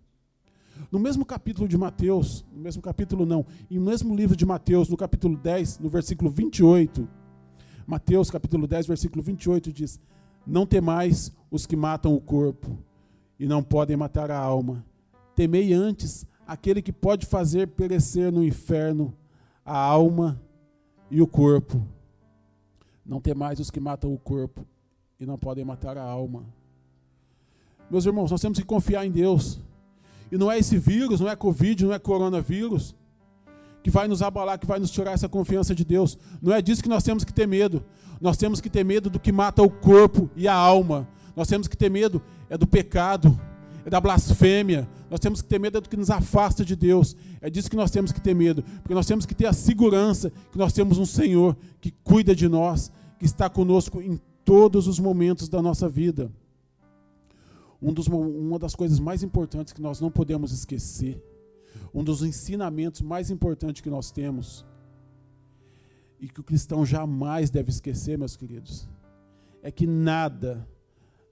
No 0.92 1.00
mesmo 1.00 1.24
capítulo 1.24 1.66
de 1.66 1.76
Mateus, 1.76 2.44
no 2.52 2.60
mesmo 2.62 2.80
capítulo 2.80 3.26
não, 3.26 3.44
no 3.68 3.80
mesmo 3.80 4.14
livro 4.14 4.36
de 4.36 4.46
Mateus, 4.46 4.88
no 4.88 4.96
capítulo 4.96 5.36
10, 5.36 5.80
no 5.80 5.88
versículo 5.88 6.30
28, 6.30 7.08
Mateus 7.90 8.30
capítulo 8.30 8.68
10, 8.68 8.86
versículo 8.86 9.20
28 9.20 9.72
diz: 9.72 9.98
Não 10.46 10.64
temais 10.64 11.32
os 11.50 11.66
que 11.66 11.74
matam 11.74 12.14
o 12.14 12.20
corpo 12.20 12.78
e 13.36 13.48
não 13.48 13.64
podem 13.64 13.96
matar 13.96 14.30
a 14.30 14.38
alma. 14.38 14.84
Temei 15.34 15.72
antes 15.72 16.24
aquele 16.46 16.82
que 16.82 16.92
pode 16.92 17.26
fazer 17.26 17.66
perecer 17.66 18.30
no 18.30 18.44
inferno 18.44 19.12
a 19.66 19.76
alma 19.76 20.40
e 21.10 21.20
o 21.20 21.26
corpo. 21.26 21.84
Não 23.04 23.20
tem 23.20 23.34
mais 23.34 23.58
os 23.58 23.72
que 23.72 23.80
matam 23.80 24.14
o 24.14 24.18
corpo 24.18 24.64
e 25.18 25.26
não 25.26 25.36
podem 25.36 25.64
matar 25.64 25.98
a 25.98 26.04
alma. 26.04 26.44
Meus 27.90 28.06
irmãos, 28.06 28.30
nós 28.30 28.40
temos 28.40 28.60
que 28.60 28.64
confiar 28.64 29.04
em 29.04 29.10
Deus. 29.10 29.58
E 30.30 30.38
não 30.38 30.48
é 30.48 30.60
esse 30.60 30.78
vírus, 30.78 31.18
não 31.18 31.28
é 31.28 31.34
Covid, 31.34 31.86
não 31.86 31.92
é 31.92 31.98
coronavírus 31.98 32.94
que 33.82 33.90
vai 33.90 34.06
nos 34.06 34.22
abalar, 34.22 34.58
que 34.58 34.66
vai 34.66 34.78
nos 34.78 34.90
tirar 34.90 35.12
essa 35.12 35.28
confiança 35.28 35.74
de 35.74 35.84
Deus. 35.84 36.18
Não 36.40 36.52
é 36.52 36.60
disso 36.60 36.82
que 36.82 36.88
nós 36.88 37.02
temos 37.02 37.24
que 37.24 37.32
ter 37.32 37.46
medo. 37.46 37.84
Nós 38.20 38.36
temos 38.36 38.60
que 38.60 38.68
ter 38.68 38.84
medo 38.84 39.08
do 39.08 39.18
que 39.18 39.32
mata 39.32 39.62
o 39.62 39.70
corpo 39.70 40.30
e 40.36 40.46
a 40.46 40.54
alma. 40.54 41.08
Nós 41.34 41.48
temos 41.48 41.66
que 41.66 41.76
ter 41.76 41.90
medo 41.90 42.22
é 42.50 42.58
do 42.58 42.66
pecado, 42.66 43.38
é 43.84 43.90
da 43.90 44.00
blasfêmia. 44.00 44.88
Nós 45.08 45.20
temos 45.20 45.40
que 45.40 45.48
ter 45.48 45.58
medo 45.58 45.78
é 45.78 45.80
do 45.80 45.88
que 45.88 45.96
nos 45.96 46.10
afasta 46.10 46.64
de 46.64 46.76
Deus. 46.76 47.16
É 47.40 47.48
disso 47.48 47.70
que 47.70 47.76
nós 47.76 47.90
temos 47.90 48.12
que 48.12 48.20
ter 48.20 48.34
medo, 48.34 48.62
porque 48.82 48.94
nós 48.94 49.06
temos 49.06 49.24
que 49.24 49.34
ter 49.34 49.46
a 49.46 49.52
segurança 49.52 50.30
que 50.52 50.58
nós 50.58 50.72
temos 50.72 50.98
um 50.98 51.06
Senhor 51.06 51.56
que 51.80 51.90
cuida 52.04 52.34
de 52.34 52.48
nós, 52.48 52.92
que 53.18 53.24
está 53.24 53.48
conosco 53.48 54.02
em 54.02 54.20
todos 54.44 54.86
os 54.86 54.98
momentos 54.98 55.48
da 55.48 55.62
nossa 55.62 55.88
vida. 55.88 56.30
Um 57.80 57.92
dos, 57.92 58.08
uma 58.08 58.58
das 58.58 58.74
coisas 58.74 59.00
mais 59.00 59.22
importantes 59.22 59.72
que 59.72 59.80
nós 59.80 60.00
não 60.00 60.10
podemos 60.10 60.52
esquecer, 60.52 61.22
um 61.94 62.02
dos 62.02 62.22
ensinamentos 62.22 63.00
mais 63.00 63.30
importantes 63.30 63.82
que 63.82 63.90
nós 63.90 64.10
temos, 64.10 64.64
e 66.20 66.28
que 66.28 66.40
o 66.40 66.44
cristão 66.44 66.84
jamais 66.84 67.48
deve 67.50 67.70
esquecer, 67.70 68.18
meus 68.18 68.36
queridos, 68.36 68.88
é 69.62 69.70
que 69.70 69.86
nada, 69.86 70.66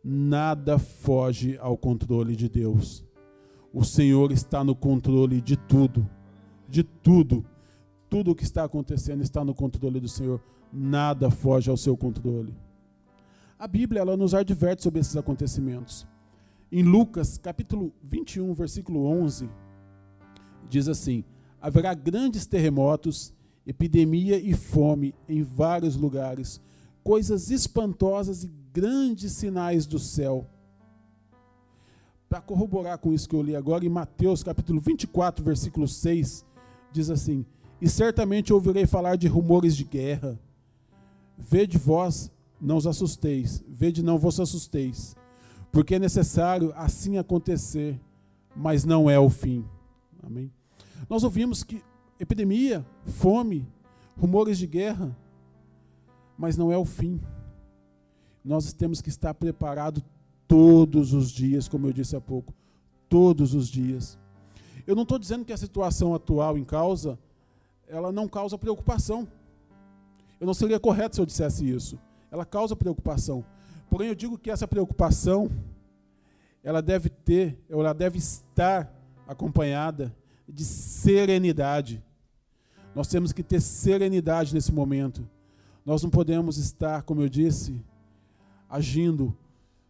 nada 0.03 0.79
foge 0.79 1.59
ao 1.59 1.77
controle 1.77 2.35
de 2.35 2.49
Deus. 2.49 3.05
O 3.73 3.85
Senhor 3.85 4.33
está 4.33 4.65
no 4.65 4.75
controle 4.75 5.43
de 5.43 5.57
tudo, 5.57 6.09
de 6.69 6.83
tudo. 6.83 7.45
Tudo 8.09 8.31
o 8.31 8.35
que 8.35 8.45
está 8.45 8.65
acontecendo 8.65 9.23
está 9.23 9.45
no 9.45 9.55
controle 9.55 10.01
do 10.01 10.09
Senhor 10.09 10.41
nada 10.73 11.31
foge 11.31 11.71
ao 11.71 11.77
seu 11.77 11.97
controle. 11.97 12.55
A 13.59 13.67
Bíblia 13.67 14.01
ela 14.01 14.17
nos 14.17 14.35
adverte 14.35 14.83
sobre 14.83 15.01
esses 15.01 15.17
acontecimentos. 15.17 16.07
Em 16.71 16.83
Lucas, 16.83 17.39
capítulo 17.39 17.93
21, 18.03 18.53
versículo 18.55 19.07
11, 19.07 19.49
diz 20.69 20.89
assim: 20.89 21.25
Haverá 21.61 21.95
grandes 21.95 22.47
terremotos, 22.47 23.33
epidemia 23.67 24.39
e 24.39 24.55
fome 24.55 25.15
em 25.29 25.43
vários 25.43 25.97
lugares, 25.97 26.61
coisas 27.03 27.51
espantosas 27.51 28.45
e 28.45 28.51
grandes 28.73 29.33
sinais 29.33 29.87
do 29.87 29.99
céu. 29.99 30.47
Para 32.29 32.41
corroborar 32.41 32.99
com 32.99 33.13
isso 33.13 33.29
que 33.29 33.35
eu 33.35 33.43
li 33.43 33.57
agora, 33.57 33.85
em 33.85 33.89
Mateus 33.89 34.43
capítulo 34.43 34.81
24, 34.81 35.43
versículo 35.45 35.89
6, 35.89 36.45
diz 36.93 37.11
assim: 37.11 37.45
E 37.81 37.89
certamente 37.89 38.53
ouvirei 38.53 38.87
falar 38.87 39.17
de 39.17 39.27
rumores 39.27 39.77
de 39.77 39.85
guerra. 39.85 40.39
Vede 41.37 41.79
vós, 41.79 42.31
não 42.61 42.77
os 42.77 42.87
assusteis, 42.87 43.65
vede 43.67 44.03
não 44.03 44.19
vos 44.19 44.41
assusteis, 44.41 45.17
porque 45.71 45.95
é 45.95 45.99
necessário 45.99 46.73
assim 46.75 47.17
acontecer, 47.17 47.99
mas 48.55 48.85
não 48.85 49.09
é 49.09 49.19
o 49.19 49.31
fim. 49.31 49.65
Amém. 50.23 50.53
Nós 51.09 51.25
ouvimos 51.25 51.63
que 51.63 51.83
epidemia, 52.19 52.85
fome, 53.05 53.67
rumores 54.19 54.59
de 54.59 54.67
guerra, 54.67 55.17
mas 56.37 56.57
não 56.57 56.73
é 56.73 56.77
o 56.77 56.85
fim. 56.85 57.21
Nós 58.45 58.73
temos 58.73 59.01
que 59.01 59.09
estar 59.09 59.35
preparados 59.35 60.03
todos 60.47 61.13
os 61.13 61.31
dias, 61.31 61.69
como 61.69 61.87
eu 61.87 61.93
disse 61.93 62.17
há 62.17 62.21
pouco, 62.21 62.55
todos 63.09 63.55
os 63.55 63.69
dias. 63.69 64.19
Eu 64.87 64.97
não 64.97 65.03
estou 65.03 65.19
dizendo 65.19 65.45
que 65.45 65.53
a 65.53 65.57
situação 65.57 66.15
atual 66.15 66.57
em 66.57 66.65
causa, 66.65 67.19
ela 67.87 68.11
não 68.11 68.27
causa 68.27 68.57
preocupação. 68.57 69.29
Eu 70.41 70.47
não 70.47 70.55
seria 70.55 70.81
correto 70.81 71.17
se 71.17 71.21
eu 71.21 71.27
dissesse 71.27 71.69
isso. 71.69 71.99
Ela 72.31 72.45
causa 72.45 72.75
preocupação. 72.75 73.45
Porém, 73.91 74.09
eu 74.09 74.15
digo 74.15 74.39
que 74.39 74.51
essa 74.51 74.67
preocupação, 74.67 75.51
ela 76.63 76.81
deve 76.81 77.09
ter, 77.09 77.59
ela 77.69 77.93
deve 77.93 78.19
estar 78.19 78.93
acompanhada 79.27 80.15
de 80.49 80.65
serenidade. 80.65 82.03
Nós 82.95 83.09
temos 83.09 83.33
que 83.33 83.43
ter 83.43 83.61
serenidade 83.61 84.55
nesse 84.55 84.73
momento. 84.73 85.29
Nós 85.85 86.03
não 86.03 86.11
podemos 86.11 86.57
estar, 86.57 87.03
como 87.03 87.23
eu 87.23 87.29
disse, 87.29 87.81
agindo 88.69 89.37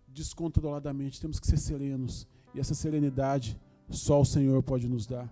descontroladamente. 0.08 1.20
Temos 1.20 1.38
que 1.38 1.46
ser 1.46 1.56
serenos. 1.56 2.26
E 2.54 2.60
essa 2.60 2.74
serenidade 2.74 3.58
só 3.90 4.20
o 4.20 4.24
Senhor 4.24 4.62
pode 4.62 4.88
nos 4.88 5.06
dar. 5.06 5.28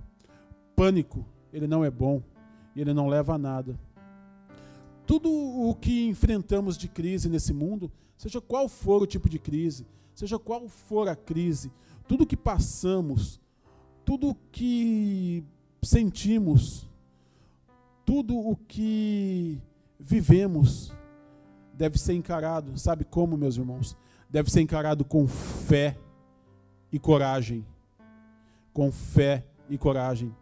Pânico, 0.75 1.25
ele 1.53 1.67
não 1.67 1.85
é 1.85 1.91
bom. 1.91 2.23
E 2.75 2.81
ele 2.81 2.95
não 2.95 3.09
leva 3.09 3.35
a 3.35 3.39
nada. 3.39 3.79
Tudo 5.07 5.31
o 5.31 5.75
que 5.75 6.07
enfrentamos 6.09 6.77
de 6.77 6.89
crise 6.89 7.29
nesse 7.29 7.53
mundo, 7.53 7.91
seja 8.17 8.41
qual 8.41 8.69
for 8.69 9.03
o 9.03 9.07
tipo 9.07 9.29
de 9.29 9.39
crise, 9.39 9.87
seja 10.15 10.39
qual 10.39 10.69
for 10.69 11.09
a 11.09 11.15
crise, 11.15 11.71
tudo 12.09 12.27
que 12.27 12.37
passamos, 12.37 13.41
tudo 14.07 14.37
que 14.53 15.45
sentimos, 15.83 16.89
tudo 18.05 18.39
o 18.39 18.55
que 18.55 19.61
vivemos 19.99 20.95
deve 21.75 21.99
ser 21.99 22.15
encarado, 22.15 22.79
sabe 22.79 23.05
como, 23.05 23.37
meus 23.37 23.57
irmãos? 23.57 23.97
Deve 24.31 24.49
ser 24.49 24.61
encarado 24.61 25.05
com 25.05 25.27
fé 25.27 25.99
e 26.93 27.01
coragem. 27.01 27.67
Com 28.73 28.93
fé 28.93 29.45
e 29.69 29.77
coragem. 29.77 30.33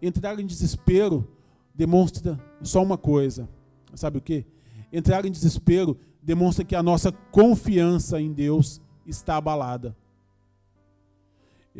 Entrar 0.00 0.38
em 0.38 0.46
desespero 0.46 1.28
demonstra 1.74 2.38
só 2.62 2.80
uma 2.80 2.96
coisa. 2.96 3.48
Sabe 3.92 4.18
o 4.18 4.22
que? 4.22 4.46
Entrar 4.92 5.24
em 5.24 5.32
desespero 5.32 5.98
demonstra 6.22 6.64
que 6.64 6.76
a 6.76 6.82
nossa 6.82 7.10
confiança 7.10 8.20
em 8.20 8.32
Deus 8.32 8.80
está 9.04 9.36
abalada 9.36 9.96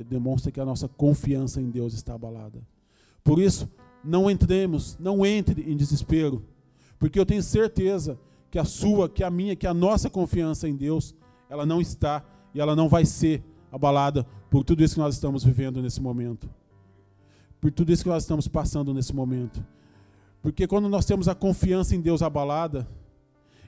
demonstra 0.05 0.53
que 0.53 0.61
a 0.61 0.65
nossa 0.65 0.89
confiança 0.89 1.61
em 1.61 1.71
Deus 1.71 1.95
está 1.95 2.15
abalada. 2.15 2.61
Por 3.23 3.41
isso, 3.41 3.69
não 4.03 4.31
entremos, 4.31 4.97
não 4.99 5.25
entre 5.25 5.71
em 5.71 5.77
desespero, 5.77 6.45
porque 6.99 7.19
eu 7.19 7.27
tenho 7.27 7.43
certeza 7.43 8.19
que 8.51 8.59
a 8.59 8.65
sua, 8.65 9.09
que 9.09 9.23
a 9.23 9.31
minha, 9.31 9.55
que 9.55 9.67
a 9.67 9.75
nossa 9.75 10.09
confiança 10.09 10.69
em 10.69 10.75
Deus, 10.75 11.15
ela 11.49 11.67
não 11.67 11.81
está 11.81 12.25
e 12.55 12.61
ela 12.61 12.75
não 12.75 12.89
vai 12.89 13.05
ser 13.05 13.43
abalada 13.71 14.27
por 14.51 14.65
tudo 14.65 14.83
isso 14.83 14.95
que 14.95 15.01
nós 15.01 15.15
estamos 15.15 15.45
vivendo 15.45 15.83
nesse 15.83 16.01
momento. 16.01 16.49
Por 17.61 17.71
tudo 17.71 17.93
isso 17.93 18.03
que 18.03 18.09
nós 18.09 18.23
estamos 18.23 18.49
passando 18.49 18.95
nesse 18.95 19.15
momento. 19.15 19.65
Porque 20.41 20.67
quando 20.67 20.89
nós 20.89 21.05
temos 21.05 21.29
a 21.29 21.35
confiança 21.35 21.95
em 21.95 22.01
Deus 22.01 22.23
abalada, 22.23 22.89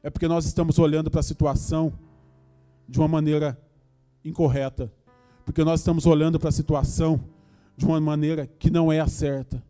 é 0.03 0.09
porque 0.09 0.29
nós 0.29 0.47
estamos 0.47 0.79
olhando 0.79 1.11
para 1.11 1.21
a 1.21 1.25
situação 1.25 1.93
de 2.89 2.99
uma 2.99 3.09
maneira 3.09 3.61
incorreta, 4.25 4.93
porque 5.51 5.65
nós 5.65 5.81
estamos 5.81 6.07
olhando 6.07 6.39
para 6.39 6.51
a 6.51 6.53
situação 6.53 7.21
de 7.77 7.85
uma 7.85 8.01
maneira 8.01 8.47
que 8.47 8.71
não 8.71 8.93
é 8.93 9.01
a 9.01 9.09
certa. 9.09 9.61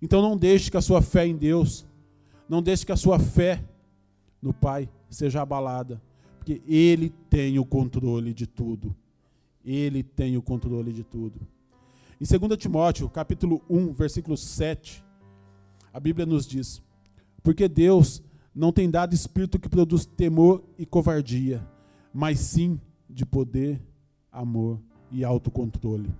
Então 0.00 0.22
não 0.22 0.34
deixe 0.34 0.70
que 0.70 0.78
a 0.78 0.80
sua 0.80 1.02
fé 1.02 1.26
em 1.26 1.36
Deus, 1.36 1.86
não 2.48 2.62
deixe 2.62 2.86
que 2.86 2.92
a 2.92 2.96
sua 2.96 3.18
fé 3.18 3.62
no 4.40 4.54
Pai 4.54 4.88
seja 5.10 5.42
abalada, 5.42 6.00
porque 6.38 6.62
Ele 6.66 7.10
tem 7.28 7.58
o 7.58 7.66
controle 7.66 8.32
de 8.32 8.46
tudo. 8.46 8.96
Ele 9.62 10.02
tem 10.02 10.38
o 10.38 10.42
controle 10.42 10.90
de 10.90 11.04
tudo. 11.04 11.46
Em 12.18 12.24
2 12.24 12.58
Timóteo, 12.58 13.06
capítulo 13.10 13.60
1, 13.68 13.92
versículo 13.92 14.38
7, 14.38 15.04
a 15.92 16.00
Bíblia 16.00 16.24
nos 16.24 16.46
diz: 16.46 16.80
Porque 17.42 17.68
Deus 17.68 18.22
não 18.54 18.72
tem 18.72 18.88
dado 18.88 19.14
espírito 19.14 19.58
que 19.58 19.68
produz 19.68 20.06
temor 20.06 20.64
e 20.78 20.86
covardia, 20.86 21.62
mas 22.10 22.38
sim 22.40 22.80
de 23.06 23.26
poder, 23.26 23.78
amor 24.32 24.80
e 25.10 25.24
autocontrole. 25.24 26.10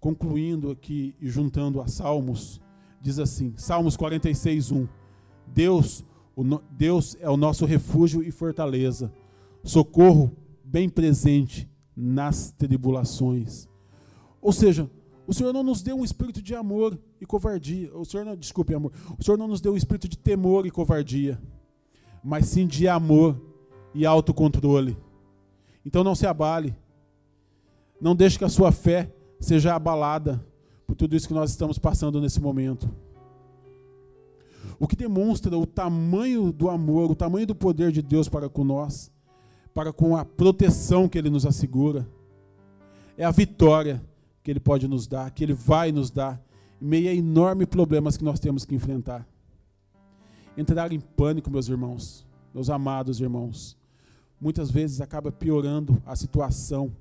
Concluindo 0.00 0.70
aqui 0.70 1.14
e 1.20 1.28
juntando 1.28 1.80
a 1.80 1.88
Salmos, 1.88 2.60
diz 3.00 3.18
assim: 3.18 3.52
Salmos 3.56 3.96
46, 3.96 4.70
1. 4.70 4.88
Deus, 5.46 6.04
Deus 6.70 7.16
é 7.20 7.28
o 7.28 7.36
nosso 7.36 7.64
refúgio 7.64 8.22
e 8.22 8.30
fortaleza, 8.30 9.12
socorro 9.64 10.30
bem 10.62 10.88
presente 10.88 11.68
nas 11.96 12.52
tribulações. 12.52 13.68
Ou 14.40 14.52
seja, 14.52 14.88
o 15.26 15.34
Senhor 15.34 15.52
não 15.52 15.64
nos 15.64 15.82
deu 15.82 15.96
um 15.96 16.04
espírito 16.04 16.40
de 16.40 16.54
amor 16.54 16.96
e 17.20 17.26
covardia. 17.26 17.90
O 17.96 18.04
Senhor 18.04 18.24
não, 18.24 18.36
desculpe, 18.36 18.72
amor. 18.72 18.92
O 19.18 19.24
Senhor 19.24 19.36
não 19.36 19.48
nos 19.48 19.60
deu 19.60 19.72
um 19.72 19.76
espírito 19.76 20.08
de 20.08 20.16
temor 20.16 20.64
e 20.64 20.70
covardia, 20.70 21.42
mas 22.22 22.46
sim 22.46 22.68
de 22.68 22.86
amor 22.86 23.36
e 23.92 24.06
autocontrole. 24.06 24.96
Então 25.88 26.04
não 26.04 26.14
se 26.14 26.26
abale. 26.26 26.76
Não 27.98 28.14
deixe 28.14 28.36
que 28.36 28.44
a 28.44 28.48
sua 28.50 28.70
fé 28.70 29.10
seja 29.40 29.74
abalada 29.74 30.38
por 30.86 30.94
tudo 30.94 31.16
isso 31.16 31.26
que 31.26 31.32
nós 31.32 31.50
estamos 31.50 31.78
passando 31.78 32.20
nesse 32.20 32.38
momento. 32.42 32.90
O 34.78 34.86
que 34.86 34.94
demonstra 34.94 35.56
o 35.56 35.64
tamanho 35.64 36.52
do 36.52 36.68
amor, 36.68 37.10
o 37.10 37.14
tamanho 37.14 37.46
do 37.46 37.54
poder 37.54 37.90
de 37.90 38.02
Deus 38.02 38.28
para 38.28 38.50
com 38.50 38.64
nós, 38.64 39.10
para 39.72 39.90
com 39.90 40.14
a 40.14 40.26
proteção 40.26 41.08
que 41.08 41.16
Ele 41.16 41.30
nos 41.30 41.46
assegura, 41.46 42.06
é 43.16 43.24
a 43.24 43.30
vitória 43.30 44.02
que 44.42 44.50
Ele 44.50 44.60
pode 44.60 44.86
nos 44.86 45.06
dar, 45.06 45.30
que 45.30 45.42
Ele 45.42 45.54
vai 45.54 45.90
nos 45.90 46.10
dar, 46.10 46.38
em 46.82 46.84
meio 46.84 47.08
a 47.08 47.14
enormes 47.14 47.66
problemas 47.66 48.14
que 48.14 48.24
nós 48.24 48.38
temos 48.38 48.66
que 48.66 48.74
enfrentar. 48.74 49.26
Entrar 50.54 50.92
em 50.92 51.00
pânico, 51.00 51.50
meus 51.50 51.66
irmãos, 51.66 52.26
meus 52.52 52.68
amados 52.68 53.22
irmãos, 53.22 53.78
muitas 54.40 54.70
vezes 54.70 55.00
acaba 55.00 55.32
piorando 55.32 56.00
a 56.06 56.14
situação, 56.14 56.92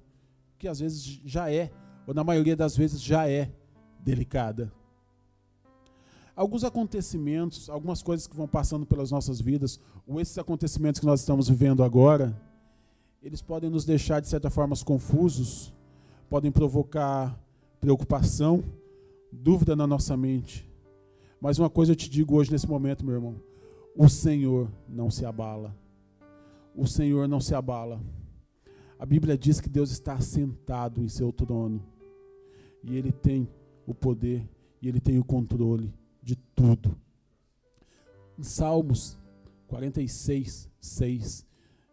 que 0.58 0.68
às 0.68 0.80
vezes 0.80 1.22
já 1.26 1.52
é, 1.52 1.72
ou 2.06 2.14
na 2.14 2.24
maioria 2.24 2.56
das 2.56 2.76
vezes 2.76 3.02
já 3.02 3.30
é, 3.30 3.52
delicada. 4.00 4.72
Alguns 6.36 6.64
acontecimentos, 6.64 7.70
algumas 7.70 8.02
coisas 8.02 8.28
que 8.28 8.36
vão 8.36 8.48
passando 8.48 8.86
pelas 8.86 9.12
nossas 9.12 9.42
vidas, 9.42 9.80
ou 10.06 10.22
esses 10.22 10.38
acontecimentos 10.38 11.00
que 11.00 11.06
nós 11.06 11.20
estamos 11.20 11.50
vivendo 11.50 11.84
agora, 11.84 12.40
eles 13.22 13.42
podem 13.42 13.70
nos 13.70 13.86
deixar, 13.86 14.20
de 14.20 14.28
certa 14.28 14.50
forma, 14.50 14.76
confusos, 14.86 15.74
podem 16.30 16.52
provocar 16.52 17.38
preocupação, 17.82 18.64
dúvida 19.32 19.76
na 19.76 19.88
nossa 19.88 20.16
mente. 20.16 20.70
Mas 21.42 21.60
uma 21.60 21.70
coisa 21.70 21.92
eu 21.92 21.96
te 21.96 22.10
digo 22.10 22.36
hoje, 22.36 22.52
nesse 22.52 22.68
momento, 22.68 23.06
meu 23.06 23.16
irmão: 23.16 23.36
o 23.96 24.08
Senhor 24.08 24.70
não 24.88 25.10
se 25.10 25.26
abala 25.26 25.76
o 26.78 26.86
Senhor 26.86 27.28
não 27.28 27.42
se 27.42 27.56
abala. 27.56 28.00
A 29.00 29.06
Bíblia 29.06 29.36
diz 29.36 29.60
que 29.60 29.68
Deus 29.68 29.90
está 29.90 30.22
sentado 30.22 31.02
em 31.02 31.10
seu 31.10 31.34
trono. 31.34 31.84
E 32.84 32.96
Ele 32.96 33.12
tem 33.12 33.50
o 33.86 33.94
poder 33.94 34.48
e 34.80 34.88
Ele 34.88 35.00
tem 35.00 35.18
o 35.18 35.24
controle 35.24 35.92
de 36.22 36.36
tudo. 36.36 36.96
Em 38.38 38.44
Salmos 38.44 39.18
46, 39.68 40.70
6, 40.80 41.46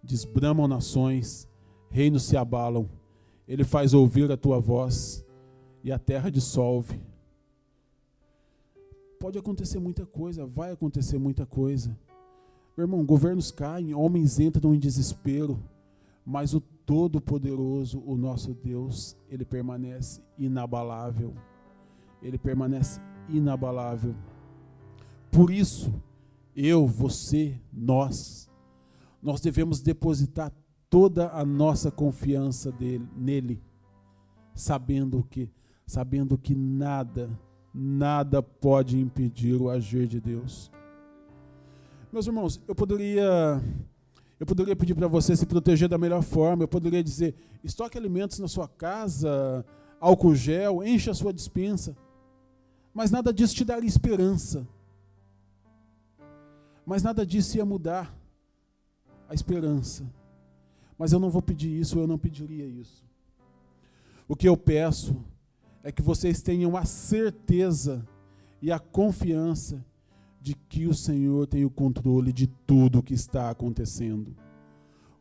diz: 0.02 0.24
Bramam 0.26 0.68
nações, 0.68 1.48
reinos 1.90 2.24
se 2.24 2.36
abalam, 2.36 2.88
Ele 3.48 3.64
faz 3.64 3.94
ouvir 3.94 4.30
a 4.30 4.36
tua 4.36 4.60
voz 4.60 5.24
e 5.82 5.90
a 5.90 5.98
terra 5.98 6.30
dissolve. 6.30 7.00
Pode 9.18 9.38
acontecer 9.38 9.78
muita 9.78 10.04
coisa, 10.04 10.44
vai 10.44 10.70
acontecer 10.70 11.18
muita 11.18 11.46
coisa. 11.46 11.98
Meu 12.76 12.84
irmão, 12.86 13.04
governos 13.04 13.52
caem, 13.52 13.94
homens 13.94 14.40
entram 14.40 14.74
em 14.74 14.78
desespero, 14.78 15.62
mas 16.26 16.54
o 16.54 16.60
Todo-Poderoso, 16.60 18.02
o 18.04 18.16
nosso 18.16 18.52
Deus, 18.52 19.16
ele 19.28 19.44
permanece 19.44 20.20
inabalável. 20.36 21.32
Ele 22.20 22.36
permanece 22.36 23.00
inabalável. 23.28 24.14
Por 25.30 25.50
isso, 25.50 25.92
eu, 26.54 26.86
você, 26.86 27.60
nós, 27.72 28.50
nós 29.22 29.40
devemos 29.40 29.80
depositar 29.80 30.52
toda 30.90 31.30
a 31.30 31.44
nossa 31.44 31.90
confiança 31.90 32.70
dele, 32.70 33.08
nele, 33.16 33.62
sabendo 34.54 35.24
que, 35.30 35.50
sabendo 35.86 36.36
que 36.36 36.54
nada, 36.54 37.30
nada 37.72 38.42
pode 38.42 38.98
impedir 38.98 39.60
o 39.60 39.70
agir 39.70 40.06
de 40.06 40.20
Deus. 40.20 40.70
Meus 42.14 42.28
irmãos, 42.28 42.60
eu 42.68 42.76
poderia 42.76 43.60
eu 44.38 44.46
poderia 44.46 44.76
pedir 44.76 44.94
para 44.94 45.08
você 45.08 45.34
se 45.34 45.44
proteger 45.44 45.88
da 45.88 45.98
melhor 45.98 46.22
forma, 46.22 46.62
eu 46.62 46.68
poderia 46.68 47.02
dizer: 47.02 47.34
estoque 47.64 47.98
alimentos 47.98 48.38
na 48.38 48.46
sua 48.46 48.68
casa, 48.68 49.66
álcool 49.98 50.32
gel, 50.32 50.84
enche 50.84 51.10
a 51.10 51.14
sua 51.14 51.32
dispensa. 51.32 51.96
Mas 52.94 53.10
nada 53.10 53.32
disso 53.32 53.56
te 53.56 53.64
daria 53.64 53.88
esperança. 53.88 54.64
Mas 56.86 57.02
nada 57.02 57.26
disso 57.26 57.56
ia 57.56 57.64
mudar 57.64 58.16
a 59.28 59.34
esperança. 59.34 60.08
Mas 60.96 61.12
eu 61.12 61.18
não 61.18 61.30
vou 61.30 61.42
pedir 61.42 61.80
isso, 61.80 61.98
eu 61.98 62.06
não 62.06 62.16
pediria 62.16 62.64
isso. 62.64 63.04
O 64.28 64.36
que 64.36 64.48
eu 64.48 64.56
peço 64.56 65.16
é 65.82 65.90
que 65.90 66.00
vocês 66.00 66.40
tenham 66.40 66.76
a 66.76 66.84
certeza 66.84 68.06
e 68.62 68.70
a 68.70 68.78
confiança 68.78 69.84
de 70.44 70.54
que 70.54 70.86
o 70.86 70.92
Senhor 70.92 71.46
tem 71.46 71.64
o 71.64 71.70
controle 71.70 72.30
de 72.30 72.46
tudo 72.46 72.98
o 72.98 73.02
que 73.02 73.14
está 73.14 73.48
acontecendo. 73.48 74.36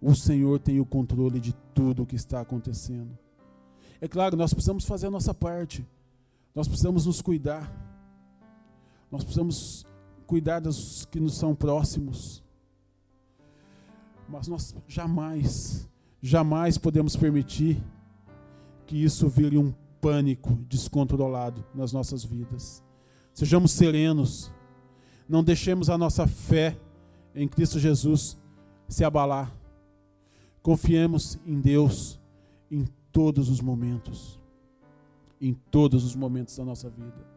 O 0.01 0.13
Senhor 0.13 0.60
tem 0.60 0.82
o 0.82 0.86
controle 0.86 1.39
de 1.39 1.53
tudo 1.74 2.03
o 2.03 2.06
que 2.06 2.18
está 2.18 2.42
acontecendo. 2.42 3.18
É 4.01 4.08
claro, 4.10 4.36
nós 4.36 4.53
precisamos 4.53 4.84
fazer 4.84 5.08
a 5.08 5.10
nossa 5.10 5.34
parte. 5.34 5.88
Nós 6.53 6.68
precisamos 6.68 7.06
nos 7.06 7.22
cuidar. 7.22 7.72
Nós 9.10 9.24
precisamos 9.24 9.86
cuidar 10.27 10.60
dos 10.60 11.06
que 11.06 11.22
nos 11.22 11.38
são 11.38 11.56
próximos. 11.56 12.44
Mas 14.27 14.50
nós 14.50 14.75
jamais, 14.89 15.89
jamais 16.22 16.77
podemos 16.77 17.15
permitir 17.15 17.82
que 18.86 19.01
isso 19.01 19.30
vire 19.30 19.58
um 19.58 19.74
pânico 20.01 20.53
descontrolado 20.68 21.63
nas 21.74 21.94
nossas 21.94 22.25
vidas. 22.25 22.84
Sejamos 23.34 23.72
serenos. 23.72 24.51
Não 25.27 25.44
deixemos 25.44 25.89
a 25.89 25.98
nossa 25.98 26.27
fé 26.27 26.77
em 27.34 27.48
Cristo 27.48 27.80
Jesus 27.80 28.38
se 28.88 29.03
abalar. 29.03 29.51
Confiemos 30.62 31.39
em 31.46 31.60
Deus 31.60 32.20
em 32.70 32.86
todos 33.12 33.50
os 33.50 33.62
momentos. 33.62 34.39
Em 35.42 35.53
todos 35.53 36.03
os 36.03 36.15
momentos 36.15 36.56
da 36.56 36.63
nossa 36.63 36.89
vida. 36.89 37.27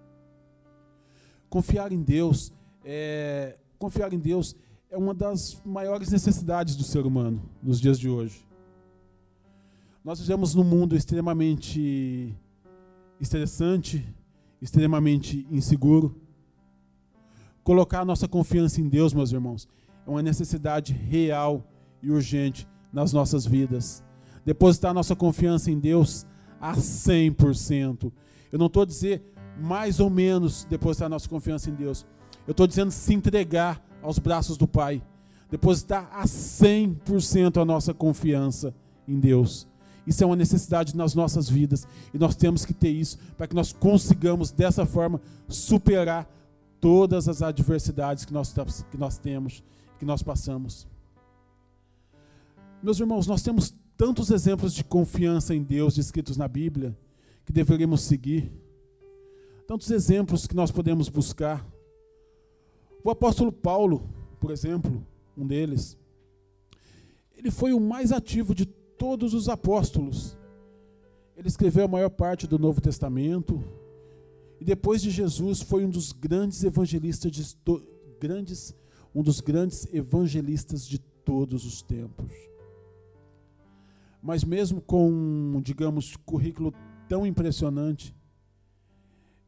Confiar 1.48 1.92
em 1.92 2.02
Deus 2.02 2.52
é, 2.88 3.58
confiar 3.80 4.12
em 4.12 4.18
Deus 4.18 4.54
é 4.88 4.96
uma 4.96 5.12
das 5.12 5.60
maiores 5.64 6.10
necessidades 6.10 6.76
do 6.76 6.84
ser 6.84 7.04
humano 7.04 7.42
nos 7.60 7.80
dias 7.80 7.98
de 7.98 8.08
hoje. 8.08 8.46
Nós 10.04 10.20
vivemos 10.20 10.54
num 10.54 10.62
mundo 10.62 10.94
extremamente 10.94 12.32
estressante, 13.20 14.06
extremamente 14.62 15.44
inseguro. 15.50 16.14
Colocar 17.66 18.02
a 18.02 18.04
nossa 18.04 18.28
confiança 18.28 18.80
em 18.80 18.88
Deus, 18.88 19.12
meus 19.12 19.32
irmãos, 19.32 19.68
é 20.06 20.08
uma 20.08 20.22
necessidade 20.22 20.92
real 20.92 21.66
e 22.00 22.12
urgente 22.12 22.64
nas 22.92 23.12
nossas 23.12 23.44
vidas. 23.44 24.04
Depositar 24.44 24.94
nossa 24.94 25.16
confiança 25.16 25.68
em 25.68 25.76
Deus 25.76 26.24
a 26.60 26.76
100%. 26.76 28.12
Eu 28.52 28.58
não 28.60 28.66
estou 28.66 28.84
a 28.84 28.86
dizer 28.86 29.20
mais 29.60 29.98
ou 29.98 30.08
menos 30.08 30.62
depositar 30.70 31.08
nossa 31.08 31.28
confiança 31.28 31.68
em 31.68 31.74
Deus. 31.74 32.06
Eu 32.46 32.52
estou 32.52 32.68
dizendo 32.68 32.92
se 32.92 33.12
entregar 33.12 33.84
aos 34.00 34.20
braços 34.20 34.56
do 34.56 34.68
Pai. 34.68 35.02
Depositar 35.50 36.08
a 36.12 36.22
100% 36.22 37.60
a 37.60 37.64
nossa 37.64 37.92
confiança 37.92 38.72
em 39.08 39.18
Deus. 39.18 39.66
Isso 40.06 40.22
é 40.22 40.26
uma 40.26 40.36
necessidade 40.36 40.96
nas 40.96 41.16
nossas 41.16 41.50
vidas. 41.50 41.84
E 42.14 42.18
nós 42.18 42.36
temos 42.36 42.64
que 42.64 42.72
ter 42.72 42.90
isso 42.90 43.18
para 43.36 43.48
que 43.48 43.56
nós 43.56 43.72
consigamos, 43.72 44.52
dessa 44.52 44.86
forma, 44.86 45.20
superar 45.48 46.30
todas 46.80 47.28
as 47.28 47.42
adversidades 47.42 48.24
que 48.24 48.32
nós, 48.32 48.54
que 48.90 48.96
nós 48.96 49.18
temos, 49.18 49.62
que 49.98 50.04
nós 50.04 50.22
passamos. 50.22 50.86
Meus 52.82 53.00
irmãos, 53.00 53.26
nós 53.26 53.42
temos 53.42 53.74
tantos 53.96 54.30
exemplos 54.30 54.74
de 54.74 54.84
confiança 54.84 55.54
em 55.54 55.62
Deus 55.62 55.94
descritos 55.94 56.36
na 56.36 56.46
Bíblia 56.46 56.96
que 57.44 57.52
deveríamos 57.52 58.02
seguir. 58.02 58.52
Tantos 59.66 59.90
exemplos 59.90 60.46
que 60.46 60.54
nós 60.54 60.70
podemos 60.70 61.08
buscar. 61.08 61.66
O 63.02 63.10
apóstolo 63.10 63.50
Paulo, 63.50 64.08
por 64.40 64.50
exemplo, 64.50 65.04
um 65.36 65.46
deles, 65.46 65.96
ele 67.36 67.50
foi 67.50 67.72
o 67.72 67.80
mais 67.80 68.12
ativo 68.12 68.54
de 68.54 68.66
todos 68.66 69.34
os 69.34 69.48
apóstolos. 69.48 70.36
Ele 71.36 71.48
escreveu 71.48 71.84
a 71.84 71.88
maior 71.88 72.10
parte 72.10 72.46
do 72.46 72.58
Novo 72.58 72.80
Testamento 72.80 73.62
e 74.60 74.64
depois 74.64 75.02
de 75.02 75.10
Jesus 75.10 75.60
foi 75.60 75.84
um 75.84 75.90
dos 75.90 76.12
grandes 76.12 76.64
evangelistas 76.64 77.30
de 77.30 77.56
grandes 78.18 78.74
um 79.14 79.22
dos 79.22 79.40
grandes 79.40 79.88
evangelistas 79.94 80.86
de 80.86 80.98
todos 80.98 81.64
os 81.64 81.80
tempos. 81.80 82.30
Mas 84.22 84.44
mesmo 84.44 84.80
com, 84.80 85.58
digamos, 85.64 86.16
currículo 86.16 86.74
tão 87.08 87.26
impressionante, 87.26 88.14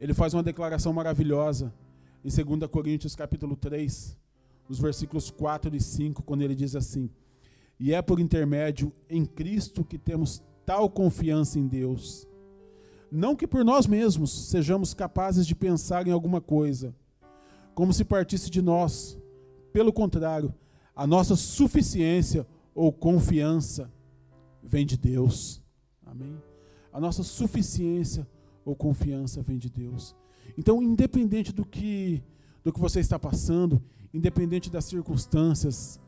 ele 0.00 0.14
faz 0.14 0.32
uma 0.32 0.42
declaração 0.42 0.92
maravilhosa 0.92 1.74
em 2.24 2.30
2 2.30 2.70
Coríntios 2.70 3.14
capítulo 3.16 3.56
3, 3.56 4.16
nos 4.68 4.78
versículos 4.78 5.30
4 5.30 5.74
e 5.74 5.80
5, 5.80 6.22
quando 6.22 6.42
ele 6.42 6.54
diz 6.54 6.76
assim: 6.76 7.10
E 7.78 7.92
é 7.92 8.00
por 8.00 8.20
intermédio 8.20 8.92
em 9.08 9.26
Cristo 9.26 9.84
que 9.84 9.98
temos 9.98 10.42
tal 10.64 10.88
confiança 10.88 11.58
em 11.58 11.66
Deus. 11.66 12.27
Não 13.10 13.34
que 13.34 13.46
por 13.46 13.64
nós 13.64 13.86
mesmos 13.86 14.48
sejamos 14.48 14.92
capazes 14.92 15.46
de 15.46 15.54
pensar 15.54 16.06
em 16.06 16.10
alguma 16.10 16.40
coisa, 16.40 16.94
como 17.74 17.92
se 17.92 18.04
partisse 18.04 18.50
de 18.50 18.60
nós. 18.60 19.18
Pelo 19.72 19.92
contrário, 19.92 20.54
a 20.94 21.06
nossa 21.06 21.36
suficiência 21.36 22.46
ou 22.74 22.92
confiança 22.92 23.90
vem 24.62 24.84
de 24.84 24.96
Deus. 24.96 25.62
Amém? 26.04 26.36
A 26.92 27.00
nossa 27.00 27.22
suficiência 27.22 28.26
ou 28.64 28.76
confiança 28.76 29.40
vem 29.42 29.58
de 29.58 29.70
Deus. 29.70 30.14
Então, 30.56 30.82
independente 30.82 31.52
do 31.52 31.64
que 31.64 32.22
do 32.64 32.72
que 32.72 32.80
você 32.80 33.00
está 33.00 33.18
passando, 33.18 33.82
independente 34.12 34.68
das 34.68 34.84
circunstâncias, 34.84 35.98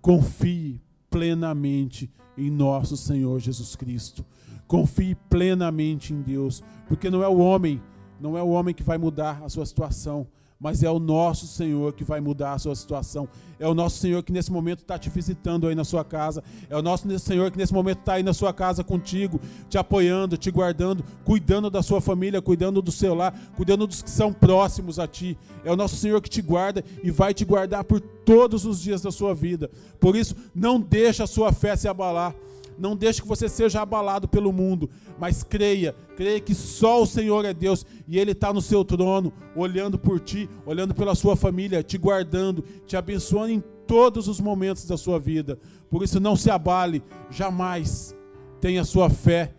confie 0.00 0.80
plenamente 1.14 2.10
em 2.36 2.50
nosso 2.50 2.96
Senhor 2.96 3.38
Jesus 3.38 3.76
Cristo. 3.76 4.24
Confie 4.66 5.14
plenamente 5.30 6.12
em 6.12 6.20
Deus, 6.20 6.60
porque 6.88 7.08
não 7.08 7.22
é 7.22 7.28
o 7.28 7.38
homem, 7.38 7.80
não 8.20 8.36
é 8.36 8.42
o 8.42 8.48
homem 8.48 8.74
que 8.74 8.82
vai 8.82 8.98
mudar 8.98 9.40
a 9.44 9.48
sua 9.48 9.64
situação, 9.64 10.26
mas 10.64 10.82
é 10.82 10.90
o 10.90 10.98
nosso 10.98 11.46
Senhor 11.46 11.92
que 11.92 12.02
vai 12.02 12.22
mudar 12.22 12.54
a 12.54 12.58
sua 12.58 12.74
situação. 12.74 13.28
É 13.58 13.68
o 13.68 13.74
nosso 13.74 13.98
Senhor 13.98 14.22
que 14.22 14.32
nesse 14.32 14.50
momento 14.50 14.78
está 14.78 14.98
te 14.98 15.10
visitando 15.10 15.68
aí 15.68 15.74
na 15.74 15.84
sua 15.84 16.02
casa. 16.02 16.42
É 16.70 16.74
o 16.74 16.80
nosso 16.80 17.06
Senhor 17.18 17.50
que 17.50 17.58
nesse 17.58 17.74
momento 17.74 17.98
está 17.98 18.14
aí 18.14 18.22
na 18.22 18.32
sua 18.32 18.50
casa 18.50 18.82
contigo, 18.82 19.38
te 19.68 19.76
apoiando, 19.76 20.38
te 20.38 20.50
guardando, 20.50 21.04
cuidando 21.22 21.68
da 21.68 21.82
sua 21.82 22.00
família, 22.00 22.40
cuidando 22.40 22.80
do 22.80 22.90
seu 22.90 23.14
lar, 23.14 23.38
cuidando 23.54 23.86
dos 23.86 24.00
que 24.00 24.08
são 24.08 24.32
próximos 24.32 24.98
a 24.98 25.06
ti. 25.06 25.36
É 25.66 25.70
o 25.70 25.76
nosso 25.76 25.96
Senhor 25.96 26.22
que 26.22 26.30
te 26.30 26.40
guarda 26.40 26.82
e 27.02 27.10
vai 27.10 27.34
te 27.34 27.44
guardar 27.44 27.84
por 27.84 28.00
todos 28.00 28.64
os 28.64 28.80
dias 28.80 29.02
da 29.02 29.12
sua 29.12 29.34
vida. 29.34 29.70
Por 30.00 30.16
isso, 30.16 30.34
não 30.54 30.80
deixe 30.80 31.22
a 31.22 31.26
sua 31.26 31.52
fé 31.52 31.76
se 31.76 31.88
abalar. 31.88 32.34
Não 32.78 32.96
deixe 32.96 33.22
que 33.22 33.28
você 33.28 33.48
seja 33.48 33.80
abalado 33.80 34.26
pelo 34.26 34.52
mundo, 34.52 34.90
mas 35.18 35.42
creia, 35.42 35.94
creia 36.16 36.40
que 36.40 36.54
só 36.54 37.02
o 37.02 37.06
Senhor 37.06 37.44
é 37.44 37.54
Deus 37.54 37.86
e 38.06 38.18
Ele 38.18 38.32
está 38.32 38.52
no 38.52 38.60
seu 38.60 38.84
trono, 38.84 39.32
olhando 39.54 39.98
por 39.98 40.18
ti, 40.20 40.48
olhando 40.66 40.94
pela 40.94 41.14
sua 41.14 41.36
família, 41.36 41.82
te 41.82 41.96
guardando, 41.98 42.64
te 42.86 42.96
abençoando 42.96 43.52
em 43.52 43.62
todos 43.86 44.28
os 44.28 44.40
momentos 44.40 44.86
da 44.86 44.96
sua 44.96 45.18
vida. 45.18 45.58
Por 45.90 46.02
isso, 46.02 46.18
não 46.18 46.36
se 46.36 46.50
abale, 46.50 47.02
jamais 47.30 48.14
tenha 48.60 48.84
sua 48.84 49.10
fé 49.10 49.54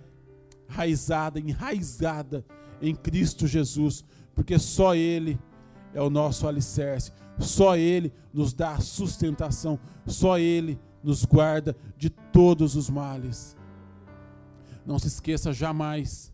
raizada, 0.67 1.39
enraizada 1.39 2.43
em 2.81 2.93
Cristo 2.93 3.47
Jesus, 3.47 4.03
porque 4.33 4.59
só 4.59 4.95
Ele 4.95 5.39
é 5.93 6.01
o 6.01 6.09
nosso 6.09 6.47
alicerce, 6.47 7.11
só 7.39 7.77
Ele 7.77 8.11
nos 8.33 8.53
dá 8.53 8.79
sustentação, 8.79 9.79
só 10.05 10.37
Ele 10.37 10.77
nos 11.03 11.23
guarda 11.23 11.75
de 11.97 12.09
todos 12.35 12.75
os 12.75 12.89
males. 12.89 13.55
Não 14.85 14.99
se 14.99 15.07
esqueça 15.07 15.53
jamais 15.53 16.33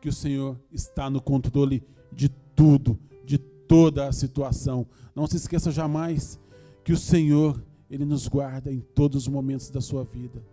que 0.00 0.08
o 0.08 0.12
Senhor 0.12 0.58
está 0.72 1.08
no 1.08 1.20
controle 1.20 1.86
de 2.12 2.28
tudo, 2.28 2.98
de 3.24 3.38
toda 3.38 4.08
a 4.08 4.12
situação. 4.12 4.84
Não 5.14 5.28
se 5.28 5.36
esqueça 5.36 5.70
jamais 5.70 6.40
que 6.82 6.92
o 6.92 6.96
Senhor, 6.96 7.64
Ele 7.88 8.04
nos 8.04 8.26
guarda 8.26 8.72
em 8.72 8.80
todos 8.80 9.22
os 9.22 9.28
momentos 9.28 9.70
da 9.70 9.80
sua 9.80 10.02
vida. 10.02 10.44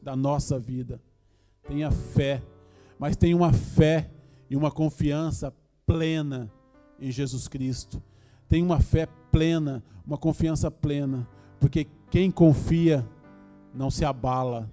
da 0.00 0.16
nossa 0.16 0.58
vida. 0.58 0.98
Tenha 1.68 1.90
fé, 1.90 2.42
mas 2.98 3.16
tenha 3.16 3.36
uma 3.36 3.52
fé 3.52 4.10
e 4.48 4.56
uma 4.56 4.70
confiança 4.70 5.52
plena 5.84 6.50
em 6.98 7.10
Jesus 7.10 7.46
Cristo. 7.46 8.02
Tenha 8.48 8.64
uma 8.64 8.80
fé 8.80 9.06
plena, 9.30 9.84
uma 10.06 10.16
confiança 10.16 10.70
plena, 10.70 11.28
porque 11.60 11.86
quem 12.10 12.30
confia 12.30 13.06
não 13.74 13.90
se 13.90 14.04
abala. 14.04 14.70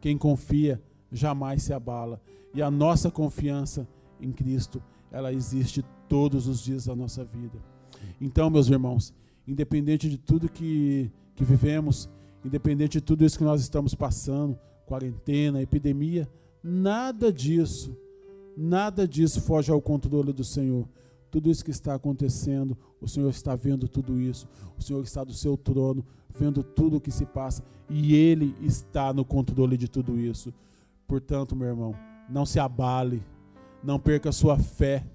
Quem 0.00 0.16
confia 0.16 0.82
jamais 1.10 1.62
se 1.62 1.72
abala. 1.72 2.20
E 2.54 2.62
a 2.62 2.70
nossa 2.70 3.10
confiança 3.10 3.86
em 4.20 4.32
Cristo, 4.32 4.82
ela 5.10 5.32
existe 5.32 5.84
todos 6.08 6.46
os 6.46 6.62
dias 6.62 6.86
da 6.86 6.94
nossa 6.94 7.24
vida. 7.24 7.58
Então, 8.20 8.50
meus 8.50 8.68
irmãos, 8.68 9.14
independente 9.46 10.08
de 10.08 10.18
tudo 10.18 10.48
que, 10.48 11.10
que 11.34 11.44
vivemos, 11.44 12.08
independente 12.44 12.98
de 12.98 13.00
tudo 13.00 13.24
isso 13.24 13.38
que 13.38 13.44
nós 13.44 13.60
estamos 13.60 13.94
passando, 13.94 14.58
quarentena, 14.86 15.62
epidemia, 15.62 16.28
nada 16.62 17.32
disso, 17.32 17.96
nada 18.56 19.06
disso 19.06 19.40
foge 19.40 19.70
ao 19.70 19.80
controle 19.80 20.32
do 20.32 20.44
Senhor. 20.44 20.86
Tudo 21.32 21.50
isso 21.50 21.64
que 21.64 21.70
está 21.70 21.94
acontecendo, 21.94 22.76
o 23.00 23.08
Senhor 23.08 23.30
está 23.30 23.56
vendo 23.56 23.88
tudo 23.88 24.20
isso, 24.20 24.46
o 24.78 24.82
Senhor 24.82 25.02
está 25.02 25.24
do 25.24 25.32
seu 25.32 25.56
trono, 25.56 26.04
vendo 26.28 26.62
tudo 26.62 26.98
o 26.98 27.00
que 27.00 27.10
se 27.10 27.24
passa, 27.24 27.64
e 27.88 28.14
Ele 28.14 28.54
está 28.60 29.14
no 29.14 29.24
controle 29.24 29.78
de 29.78 29.88
tudo 29.88 30.20
isso. 30.20 30.52
Portanto, 31.08 31.56
meu 31.56 31.68
irmão, 31.68 31.94
não 32.28 32.44
se 32.44 32.60
abale, 32.60 33.22
não 33.82 33.98
perca 33.98 34.28
a 34.28 34.32
sua 34.32 34.58
fé, 34.58 35.06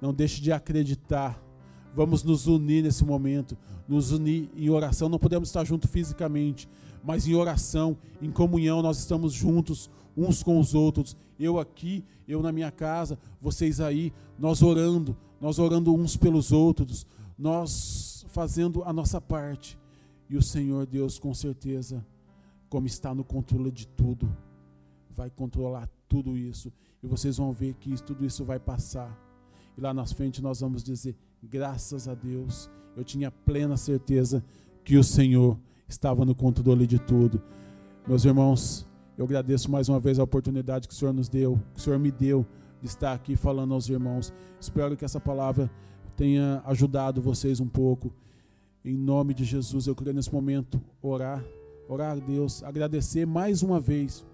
não 0.00 0.14
deixe 0.14 0.40
de 0.40 0.52
acreditar. 0.52 1.42
Vamos 1.92 2.22
nos 2.22 2.46
unir 2.46 2.84
nesse 2.84 3.04
momento, 3.04 3.58
nos 3.88 4.12
unir 4.12 4.48
em 4.54 4.70
oração. 4.70 5.08
Não 5.08 5.18
podemos 5.18 5.48
estar 5.48 5.64
juntos 5.64 5.90
fisicamente, 5.90 6.68
mas 7.02 7.26
em 7.26 7.34
oração, 7.34 7.96
em 8.22 8.30
comunhão, 8.30 8.82
nós 8.82 9.00
estamos 9.00 9.32
juntos 9.32 9.90
uns 10.16 10.44
com 10.44 10.60
os 10.60 10.76
outros. 10.76 11.16
Eu 11.40 11.58
aqui, 11.58 12.04
eu 12.28 12.40
na 12.40 12.52
minha 12.52 12.70
casa, 12.70 13.18
vocês 13.40 13.80
aí, 13.80 14.12
nós 14.38 14.62
orando, 14.62 15.16
nós 15.40 15.58
orando 15.58 15.94
uns 15.94 16.16
pelos 16.16 16.52
outros, 16.52 17.06
nós 17.38 18.26
fazendo 18.28 18.82
a 18.84 18.92
nossa 18.92 19.20
parte. 19.20 19.78
E 20.28 20.36
o 20.36 20.42
Senhor 20.42 20.86
Deus, 20.86 21.18
com 21.18 21.32
certeza, 21.32 22.04
como 22.68 22.86
está 22.86 23.14
no 23.14 23.24
controle 23.24 23.70
de 23.70 23.86
tudo, 23.86 24.28
vai 25.10 25.30
controlar 25.30 25.88
tudo 26.08 26.36
isso. 26.36 26.72
E 27.02 27.06
vocês 27.06 27.36
vão 27.36 27.52
ver 27.52 27.74
que 27.74 28.02
tudo 28.02 28.24
isso 28.24 28.44
vai 28.44 28.58
passar. 28.58 29.16
E 29.76 29.80
lá 29.80 29.94
na 29.94 30.06
frente 30.06 30.42
nós 30.42 30.60
vamos 30.60 30.82
dizer: 30.82 31.16
graças 31.42 32.08
a 32.08 32.14
Deus, 32.14 32.68
eu 32.96 33.04
tinha 33.04 33.30
plena 33.30 33.76
certeza 33.76 34.44
que 34.84 34.96
o 34.96 35.04
Senhor 35.04 35.58
estava 35.88 36.24
no 36.24 36.34
controle 36.34 36.86
de 36.86 36.98
tudo. 36.98 37.40
Meus 38.06 38.24
irmãos, 38.24 38.86
eu 39.16 39.24
agradeço 39.24 39.70
mais 39.70 39.88
uma 39.88 40.00
vez 40.00 40.18
a 40.18 40.24
oportunidade 40.24 40.88
que 40.88 40.94
o 40.94 40.96
Senhor 40.96 41.12
nos 41.12 41.28
deu, 41.28 41.60
que 41.74 41.80
o 41.80 41.82
Senhor 41.82 41.98
me 41.98 42.10
deu 42.10 42.40
de 42.40 42.46
estar 42.86 43.12
aqui 43.12 43.36
falando 43.36 43.74
aos 43.74 43.88
irmãos. 43.88 44.32
Espero 44.60 44.96
que 44.96 45.04
essa 45.04 45.20
palavra 45.20 45.70
tenha 46.16 46.62
ajudado 46.64 47.20
vocês 47.20 47.60
um 47.60 47.68
pouco. 47.68 48.12
Em 48.84 48.96
nome 48.96 49.34
de 49.34 49.44
Jesus, 49.44 49.86
eu 49.86 49.94
queria 49.94 50.12
nesse 50.12 50.32
momento 50.32 50.80
orar, 51.02 51.44
orar 51.88 52.12
a 52.12 52.20
Deus, 52.20 52.62
agradecer 52.62 53.26
mais 53.26 53.62
uma 53.62 53.80
vez. 53.80 54.24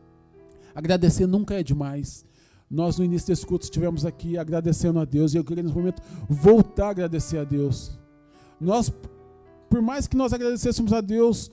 Agradecer 0.75 1.27
nunca 1.27 1.59
é 1.59 1.62
demais. 1.62 2.25
Nós 2.71 2.99
no 2.99 3.05
início 3.05 3.29
desse 3.29 3.45
culto 3.45 3.65
estivemos 3.65 4.07
aqui 4.07 4.38
agradecendo 4.38 4.99
a 4.99 5.05
Deus 5.05 5.35
e 5.35 5.37
eu 5.37 5.45
queria 5.45 5.62
nesse 5.62 5.75
momento 5.75 6.03
voltar 6.29 6.87
a 6.87 6.91
agradecer 6.91 7.38
a 7.38 7.45
Deus. 7.45 7.99
Nós, 8.61 8.93
por 9.69 9.83
mais 9.83 10.07
que 10.07 10.17
nós 10.17 10.33
agradecêssemos 10.33 10.93
a 10.93 11.01
Deus 11.01 11.51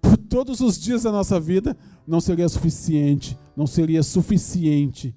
por 0.00 0.16
todos 0.16 0.60
os 0.60 0.78
dias 0.78 1.04
da 1.04 1.12
nossa 1.12 1.40
vida, 1.40 1.76
não 2.06 2.20
seria 2.20 2.48
suficiente, 2.48 3.38
não 3.56 3.66
seria 3.66 4.02
suficiente 4.02 5.16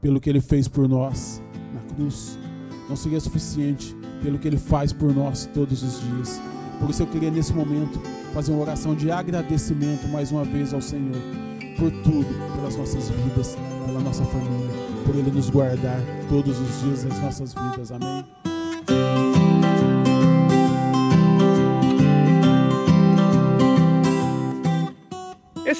pelo 0.00 0.20
que 0.20 0.28
Ele 0.28 0.40
fez 0.40 0.66
por 0.68 0.88
nós 0.88 1.42
na 1.74 1.80
cruz, 1.94 2.38
não 2.88 2.96
seria 2.96 3.20
suficiente 3.20 3.96
pelo 4.22 4.38
que 4.38 4.48
Ele 4.48 4.58
faz 4.58 4.92
por 4.92 5.14
nós 5.14 5.48
todos 5.52 5.82
os 5.82 6.00
dias. 6.00 6.40
Por 6.78 6.90
isso 6.90 7.02
eu 7.02 7.06
queria 7.06 7.30
nesse 7.30 7.52
momento 7.52 8.00
fazer 8.32 8.52
uma 8.52 8.62
oração 8.62 8.94
de 8.94 9.10
agradecimento 9.10 10.08
mais 10.08 10.32
uma 10.32 10.44
vez 10.44 10.72
ao 10.72 10.80
Senhor 10.80 11.16
por 11.78 11.90
tudo, 12.02 12.26
pelas 12.56 12.76
nossas 12.76 13.08
vidas, 13.10 13.56
pela 13.86 14.00
nossa 14.00 14.24
família, 14.24 14.70
por 15.04 15.14
Ele 15.14 15.30
nos 15.30 15.50
guardar 15.50 16.00
todos 16.28 16.58
os 16.58 16.80
dias 16.80 17.04
das 17.04 17.20
nossas 17.20 17.54
vidas. 17.54 17.92
Amém. 17.92 18.39